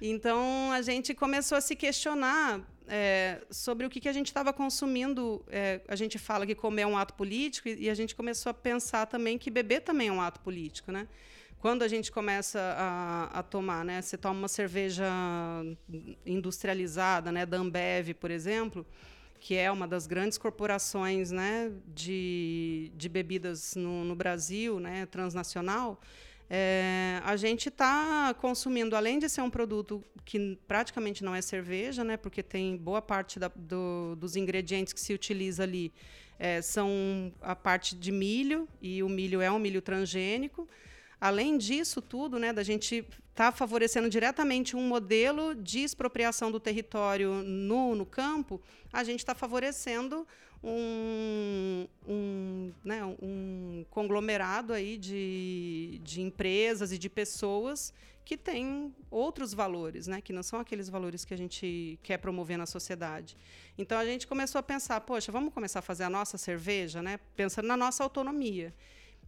[0.00, 2.60] então, a gente começou a se questionar
[2.90, 5.44] é, sobre o que, que a gente estava consumindo.
[5.48, 8.50] É, a gente fala que comer é um ato político e, e a gente começou
[8.50, 11.06] a pensar também que beber também é um ato político, né?
[11.60, 14.00] quando a gente começa a, a, tomar, né?
[14.00, 15.06] Você toma uma cerveja
[16.24, 17.44] industrializada, né?
[17.44, 18.86] Da Ambev, por exemplo,
[19.38, 21.70] que é uma das grandes corporações, né?
[21.86, 25.04] De, de bebidas no, no Brasil, né?
[25.04, 26.00] Transnacional.
[26.52, 32.02] É, a gente está consumindo, além de ser um produto que praticamente não é cerveja,
[32.02, 32.16] né?
[32.16, 35.92] Porque tem boa parte da, do, dos ingredientes que se utiliza ali
[36.40, 40.66] é, são a parte de milho e o milho é um milho transgênico.
[41.20, 46.58] Além disso tudo, né, da gente estar tá favorecendo diretamente um modelo de expropriação do
[46.58, 50.26] território no, no campo, a gente está favorecendo
[50.62, 57.92] um, um, né, um conglomerado aí de, de empresas e de pessoas
[58.24, 62.58] que têm outros valores, né, que não são aqueles valores que a gente quer promover
[62.58, 63.36] na sociedade.
[63.76, 67.18] Então a gente começou a pensar, poxa, vamos começar a fazer a nossa cerveja, né,
[67.34, 68.74] pensando na nossa autonomia.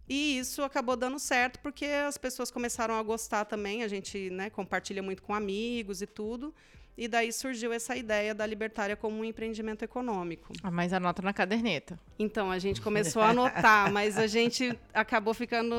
[0.09, 3.83] E isso acabou dando certo porque as pessoas começaram a gostar também.
[3.83, 6.55] A gente né, compartilha muito com amigos e tudo.
[6.97, 10.53] E daí surgiu essa ideia da Libertária como um empreendimento econômico.
[10.63, 11.99] Ah, mas anota na caderneta.
[12.19, 15.75] Então, a gente começou a anotar, mas a gente acabou ficando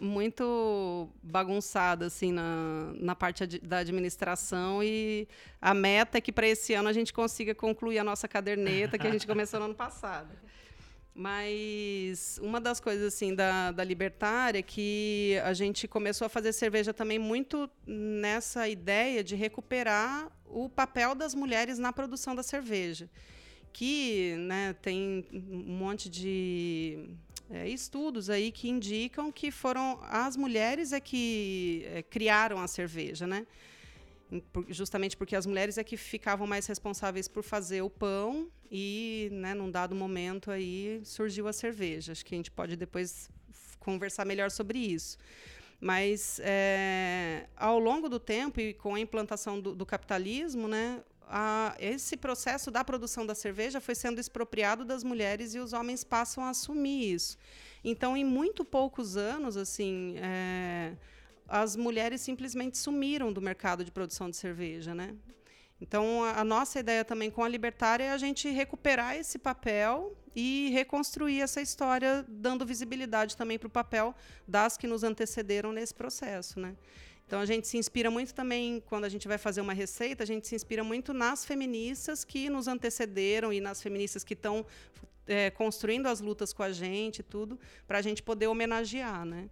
[0.00, 4.82] muito bagunçada assim, na, na parte da administração.
[4.84, 5.26] E
[5.60, 9.06] a meta é que para esse ano a gente consiga concluir a nossa caderneta, que
[9.06, 10.28] a gente começou no ano passado.
[11.14, 16.52] Mas uma das coisas assim da, da libertária é que a gente começou a fazer
[16.52, 23.08] cerveja também muito nessa ideia de recuperar o papel das mulheres na produção da cerveja.
[23.72, 27.10] Que né, tem um monte de
[27.48, 33.24] é, estudos aí que indicam que foram as mulheres é que é, criaram a cerveja,
[33.24, 33.46] né?
[34.68, 39.54] Justamente porque as mulheres é que ficavam mais responsáveis por fazer o pão e, né,
[39.54, 42.12] num dado momento aí surgiu a cerveja.
[42.12, 43.28] Acho que a gente pode depois
[43.78, 45.18] conversar melhor sobre isso.
[45.80, 51.74] Mas é, ao longo do tempo e com a implantação do, do capitalismo, né, a,
[51.78, 56.44] esse processo da produção da cerveja foi sendo expropriado das mulheres e os homens passam
[56.44, 57.36] a assumir isso.
[57.84, 60.94] Então, em muito poucos anos, assim, é,
[61.54, 65.14] as mulheres simplesmente sumiram do mercado de produção de cerveja, né?
[65.80, 70.70] Então, a, nossa ideia também com a Libertária é a gente recuperar esse papel e
[70.72, 74.12] reconstruir essa história, dando visibilidade também para o papel
[74.48, 76.74] das que nos antecederam nesse processo, né?
[77.24, 80.26] Então a gente se inspira muito também quando a gente vai fazer uma receita, a
[80.26, 84.66] gente se inspira muito nas feministas que nos antecederam e nas feministas que estão
[85.24, 89.48] é, construindo as lutas com a gente, tudo, para a gente poder homenagear, né?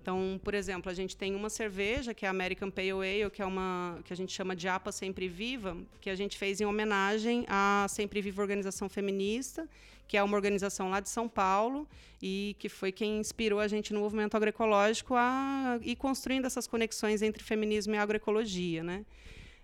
[0.00, 3.42] Então, por exemplo, a gente tem uma cerveja que é a American Pale Ale, que
[3.42, 6.64] é uma que a gente chama de APA Sempre Viva, que a gente fez em
[6.64, 9.68] homenagem à Sempre Viva Organização Feminista,
[10.08, 11.86] que é uma organização lá de São Paulo
[12.20, 17.20] e que foi quem inspirou a gente no movimento agroecológico a ir construindo essas conexões
[17.20, 19.04] entre feminismo e agroecologia, né?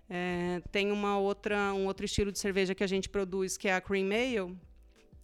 [0.09, 3.73] É, tem uma outra, um outro estilo de cerveja que a gente produz, que é
[3.73, 4.55] a Cream Ale,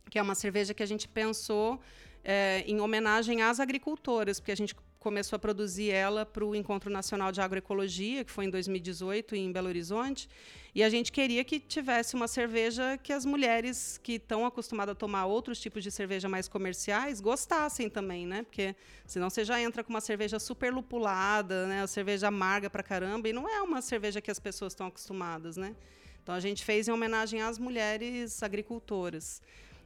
[0.09, 1.79] que é uma cerveja que a gente pensou
[2.23, 6.89] é, em homenagem às agricultoras, porque a gente começou a produzir ela para o Encontro
[6.89, 10.29] Nacional de Agroecologia, que foi em 2018 em Belo Horizonte,
[10.73, 14.95] e a gente queria que tivesse uma cerveja que as mulheres que estão acostumadas a
[14.95, 18.43] tomar outros tipos de cerveja mais comerciais gostassem também, né?
[18.43, 18.73] Porque
[19.05, 21.83] senão você já entra com uma cerveja super lupulada, né?
[21.83, 25.57] A cerveja amarga para caramba, e não é uma cerveja que as pessoas estão acostumadas,
[25.57, 25.75] né?
[26.23, 29.41] Então a gente fez em homenagem às mulheres agricultoras.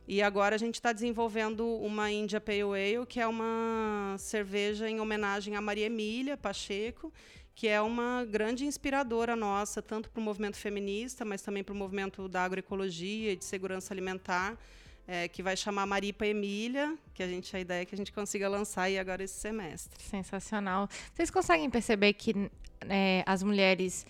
[0.08, 5.02] E agora a gente está desenvolvendo uma India Pale Ale, que é uma cerveja em
[5.02, 7.12] homenagem a Maria Emília Pacheco,
[7.54, 11.76] que é uma grande inspiradora nossa, tanto para o movimento feminista, mas também para o
[11.76, 14.58] movimento da agroecologia e de segurança alimentar,
[15.06, 18.14] é, que vai chamar Maripa Emília, que a gente a ideia é que a gente
[18.14, 20.02] consiga lançar aí agora esse semestre.
[20.04, 20.88] Sensacional.
[21.14, 22.50] Vocês conseguem perceber que
[22.88, 24.06] é, as mulheres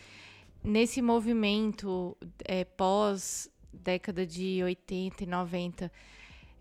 [0.64, 5.92] nesse movimento é, pós década de 80 e 90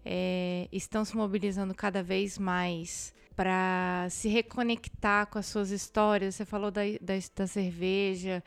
[0.04, 6.36] é, estão se mobilizando cada vez mais para se reconectar com as suas histórias.
[6.36, 8.42] Você falou da, da, da, cerveja,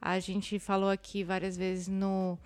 [0.00, 2.38] a gente falou aqui várias vezes no,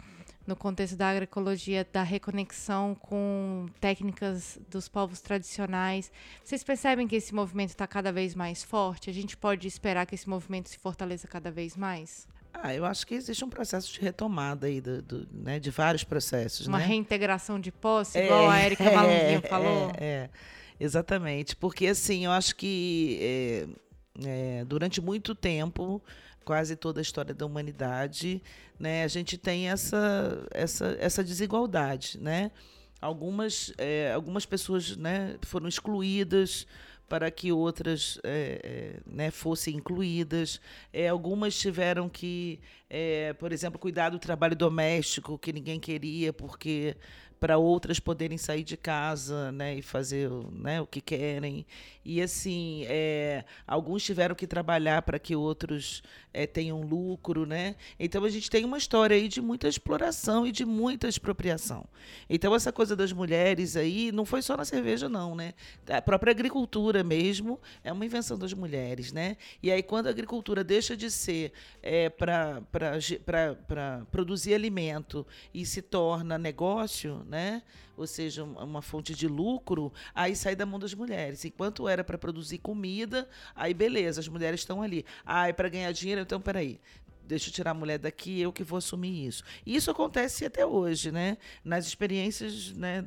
[0.46, 6.12] no contexto da agroecologia, da reconexão com técnicas dos povos tradicionais.
[6.44, 9.08] Vocês percebem que esse movimento está cada vez mais forte?
[9.08, 12.28] A gente pode esperar que esse movimento se fortaleça cada vez mais?
[12.62, 16.04] Ah, eu acho que existe um processo de retomada aí, do, do né, de vários
[16.04, 16.66] processos.
[16.66, 16.86] Uma né?
[16.86, 19.92] reintegração de posse, igual a Erika é, é, falou.
[19.98, 20.30] É, é,
[20.80, 21.54] exatamente.
[21.54, 23.68] Porque, assim, eu acho que é,
[24.24, 26.02] é, durante muito tempo,
[26.44, 28.42] quase toda a história da humanidade,
[28.78, 32.50] né, a gente tem essa, essa, essa desigualdade, né?
[33.00, 36.66] Algumas, é, algumas pessoas né, foram excluídas
[37.08, 40.60] para que outras é, né, fossem incluídas.
[40.92, 46.96] É, algumas tiveram que, é, por exemplo, cuidar do trabalho doméstico, que ninguém queria, porque
[47.38, 51.66] para outras poderem sair de casa né, e fazer né, o que querem.
[52.04, 57.44] E assim, é, alguns tiveram que trabalhar para que outros é, tenham lucro.
[57.44, 57.76] Né?
[57.98, 61.86] Então a gente tem uma história aí de muita exploração e de muita expropriação.
[62.28, 65.34] Então essa coisa das mulheres aí não foi só na cerveja, não.
[65.34, 65.52] Né?
[65.88, 69.12] A própria agricultura mesmo é uma invenção das mulheres.
[69.12, 69.36] Né?
[69.62, 72.62] E aí, quando a agricultura deixa de ser é, para
[74.10, 77.62] produzir alimento e se torna negócio, né?
[77.96, 81.44] ou seja, uma fonte de lucro, aí sai da mão das mulheres.
[81.44, 85.04] Enquanto era para produzir comida, aí beleza, as mulheres estão ali.
[85.24, 86.78] Ah, é para ganhar dinheiro, então peraí
[87.26, 89.42] deixa eu tirar a mulher daqui, eu que vou assumir isso.
[89.64, 91.36] E isso acontece até hoje, né?
[91.64, 93.04] Nas experiências né,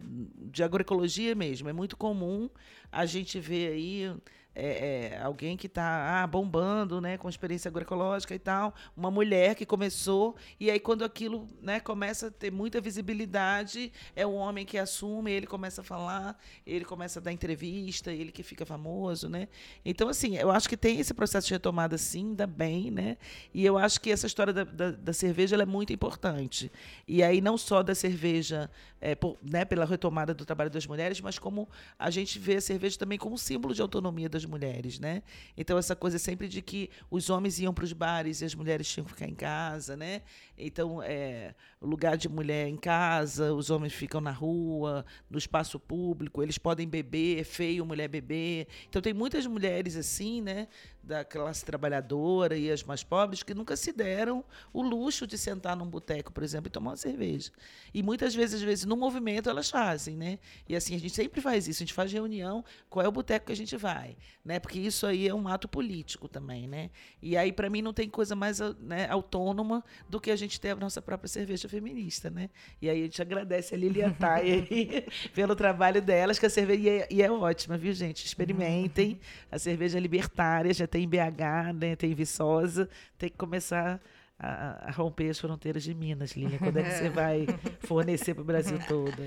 [0.51, 1.69] de agroecologia mesmo.
[1.69, 2.49] É muito comum
[2.91, 4.13] a gente ver aí
[4.59, 9.55] é, é, alguém que está ah, bombando, né, com experiência agroecológica e tal, uma mulher
[9.55, 14.65] que começou, e aí quando aquilo né, começa a ter muita visibilidade, é o homem
[14.65, 19.29] que assume, ele começa a falar, ele começa a dar entrevista, ele que fica famoso,
[19.29, 19.47] né?
[19.85, 23.17] Então, assim, eu acho que tem esse processo de retomada, sim, ainda bem, né?
[23.53, 26.71] E eu acho que essa história da, da, da cerveja é muito importante.
[27.07, 28.69] E aí, não só da cerveja,
[29.01, 32.61] é, por, né, pela retomada do trabalho das mulheres, mas como a gente vê a
[32.61, 35.21] cerveja também como símbolo de autonomia das mulheres, né?
[35.55, 38.87] Então essa coisa sempre de que os homens iam para os bares e as mulheres
[38.87, 40.21] tinham que ficar em casa, né?
[40.57, 46.43] Então é lugar de mulher em casa, os homens ficam na rua, no espaço público,
[46.43, 48.67] eles podem beber, é feio mulher beber.
[48.89, 50.67] Então tem muitas mulheres assim, né?
[51.09, 55.75] Da classe trabalhadora e as mais pobres que nunca se deram o luxo de sentar
[55.75, 57.51] num boteco, por exemplo, e tomar uma cerveja.
[57.91, 60.37] E muitas vezes, às vezes, no movimento elas fazem, né?
[60.67, 63.47] E assim, a gente sempre faz isso, a gente faz reunião, qual é o boteco
[63.47, 64.59] que a gente vai, né?
[64.59, 66.91] Porque isso aí é um ato político também, né?
[67.23, 70.69] E aí, para mim, não tem coisa mais né, autônoma do que a gente ter
[70.69, 72.51] a nossa própria cerveja feminista, né?
[72.79, 76.89] E aí a gente agradece a Lilian Thay pelo trabalho delas, que a cerveja e
[76.89, 78.23] é, e é ótima, viu, gente?
[78.25, 79.19] Experimentem.
[79.51, 84.01] A cerveja libertária já tem tem BH, né, tem Viçosa, tem que começar
[84.37, 86.57] a, a, romper as fronteiras de Minas, Lilian.
[86.57, 87.45] Quando é que você vai
[87.81, 89.21] fornecer para o Brasil todo?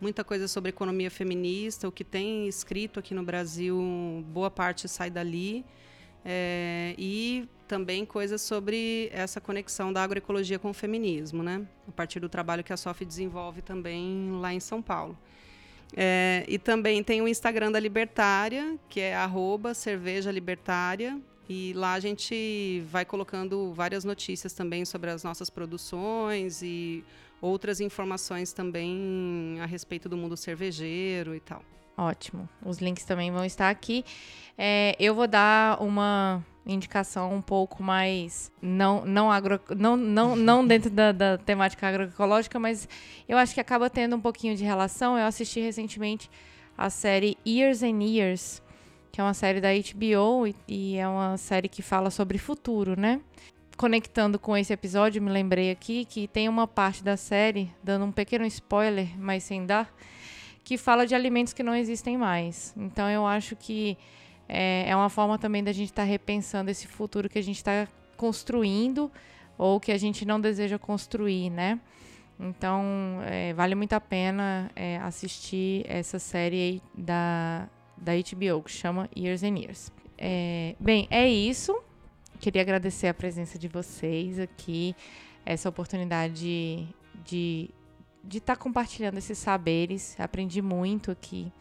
[0.00, 5.10] Muita coisa sobre economia feminista, o que tem escrito aqui no Brasil, boa parte sai
[5.10, 5.64] dali.
[6.24, 11.66] É, e também coisas sobre essa conexão da agroecologia com o feminismo, né?
[11.86, 15.16] A partir do trabalho que a SOF desenvolve também lá em São Paulo.
[15.96, 21.94] É, e também tem o Instagram da Libertária, que é arroba cerveja libertária, e lá
[21.94, 27.02] a gente vai colocando várias notícias também sobre as nossas produções e
[27.40, 31.62] outras informações também a respeito do mundo cervejeiro e tal.
[31.98, 32.48] Ótimo.
[32.64, 34.04] Os links também vão estar aqui.
[34.56, 40.64] É, eu vou dar uma indicação um pouco mais não não agro, não, não, não
[40.66, 42.88] dentro da, da temática agroecológica, mas
[43.28, 45.18] eu acho que acaba tendo um pouquinho de relação.
[45.18, 46.30] Eu assisti recentemente
[46.76, 48.62] a série Years and Years
[49.18, 52.98] que é uma série da HBO e, e é uma série que fala sobre futuro,
[52.98, 53.20] né?
[53.76, 58.12] Conectando com esse episódio, me lembrei aqui que tem uma parte da série, dando um
[58.12, 59.92] pequeno spoiler, mas sem dar,
[60.68, 62.74] que fala de alimentos que não existem mais.
[62.76, 63.96] Então eu acho que
[64.46, 67.56] é, é uma forma também da gente estar tá repensando esse futuro que a gente
[67.56, 67.88] está
[68.18, 69.10] construindo
[69.56, 71.80] ou que a gente não deseja construir, né?
[72.38, 72.84] Então,
[73.24, 77.66] é, vale muito a pena é, assistir essa série da
[77.96, 79.90] da HBO, que chama Years and Years.
[80.18, 81.74] É, bem, é isso.
[82.38, 84.94] Queria agradecer a presença de vocês aqui,
[85.46, 86.86] essa oportunidade de
[87.24, 87.70] de
[88.26, 90.18] estar tá compartilhando esses saberes.
[90.18, 91.52] Aprendi muito aqui.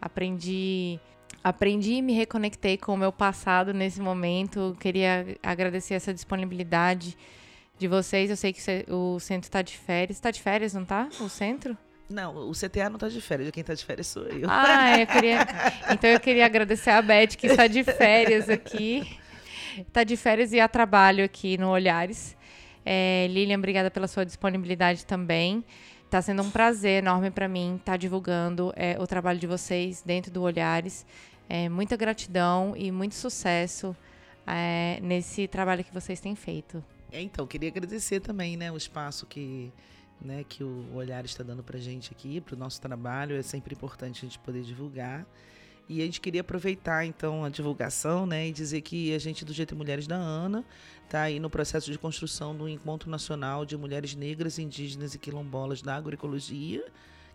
[0.00, 1.00] Aprendi
[1.42, 4.76] aprendi e me reconectei com o meu passado nesse momento.
[4.80, 7.16] Queria agradecer essa disponibilidade
[7.78, 8.30] de vocês.
[8.30, 10.16] Eu sei que o centro está de férias.
[10.16, 11.08] Está de férias, não está?
[11.20, 11.76] O centro?
[12.08, 14.48] Não, o CTA não está de férias, quem está de férias sou eu.
[14.48, 15.46] Ah, eu queria.
[15.92, 19.18] Então eu queria agradecer a Beth, que está de férias aqui.
[19.76, 22.36] Está de férias e a trabalho aqui no Olhares.
[22.84, 25.62] É, Lilian, obrigada pela sua disponibilidade também.
[26.08, 30.00] Está sendo um prazer enorme para mim estar tá divulgando é, o trabalho de vocês
[30.00, 31.04] dentro do Olhares.
[31.46, 33.94] É, muita gratidão e muito sucesso
[34.46, 36.82] é, nesse trabalho que vocês têm feito.
[37.12, 39.70] É, então, queria agradecer também né, o espaço que
[40.18, 43.36] né, que o Olhar está dando para gente aqui, para o nosso trabalho.
[43.36, 45.26] É sempre importante a gente poder divulgar.
[45.88, 49.54] E a gente queria aproveitar então a divulgação né, e dizer que a gente do
[49.54, 50.62] GT Mulheres da ANA
[51.04, 55.80] está aí no processo de construção do Encontro Nacional de Mulheres Negras, Indígenas e Quilombolas
[55.80, 56.84] da Agroecologia,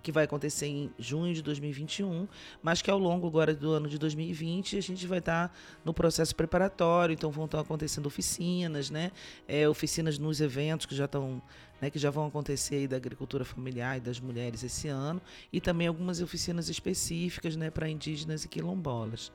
[0.04, 2.28] que vai acontecer em junho de 2021,
[2.62, 5.94] mas que ao longo agora do ano de 2020 a gente vai estar tá no
[5.94, 9.12] processo preparatório, então vão estar acontecendo oficinas, né?
[9.48, 11.42] É, oficinas nos eventos que já estão
[11.84, 15.22] né, que já vão acontecer aí da agricultura familiar e das mulheres esse ano,
[15.52, 19.34] e também algumas oficinas específicas né, para indígenas e quilombolas.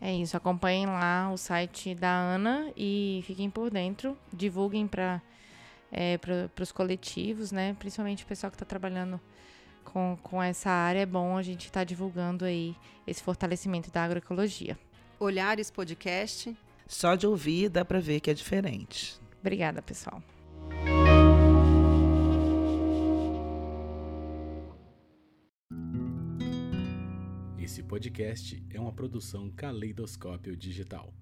[0.00, 5.20] É isso, acompanhem lá o site da ANA e fiquem por dentro, divulguem para
[5.92, 6.18] é,
[6.58, 7.76] os coletivos, né?
[7.78, 9.20] Principalmente o pessoal que está trabalhando
[9.92, 11.00] com, com essa área.
[11.00, 12.74] É bom a gente estar tá divulgando aí
[13.06, 14.78] esse fortalecimento da agroecologia.
[15.18, 16.56] Olhares Podcast
[16.90, 19.16] só de ouvir dá para ver que é diferente.
[19.40, 20.20] Obrigada, pessoal.
[27.56, 31.14] Esse podcast é uma produção Caleidoscópio Digital.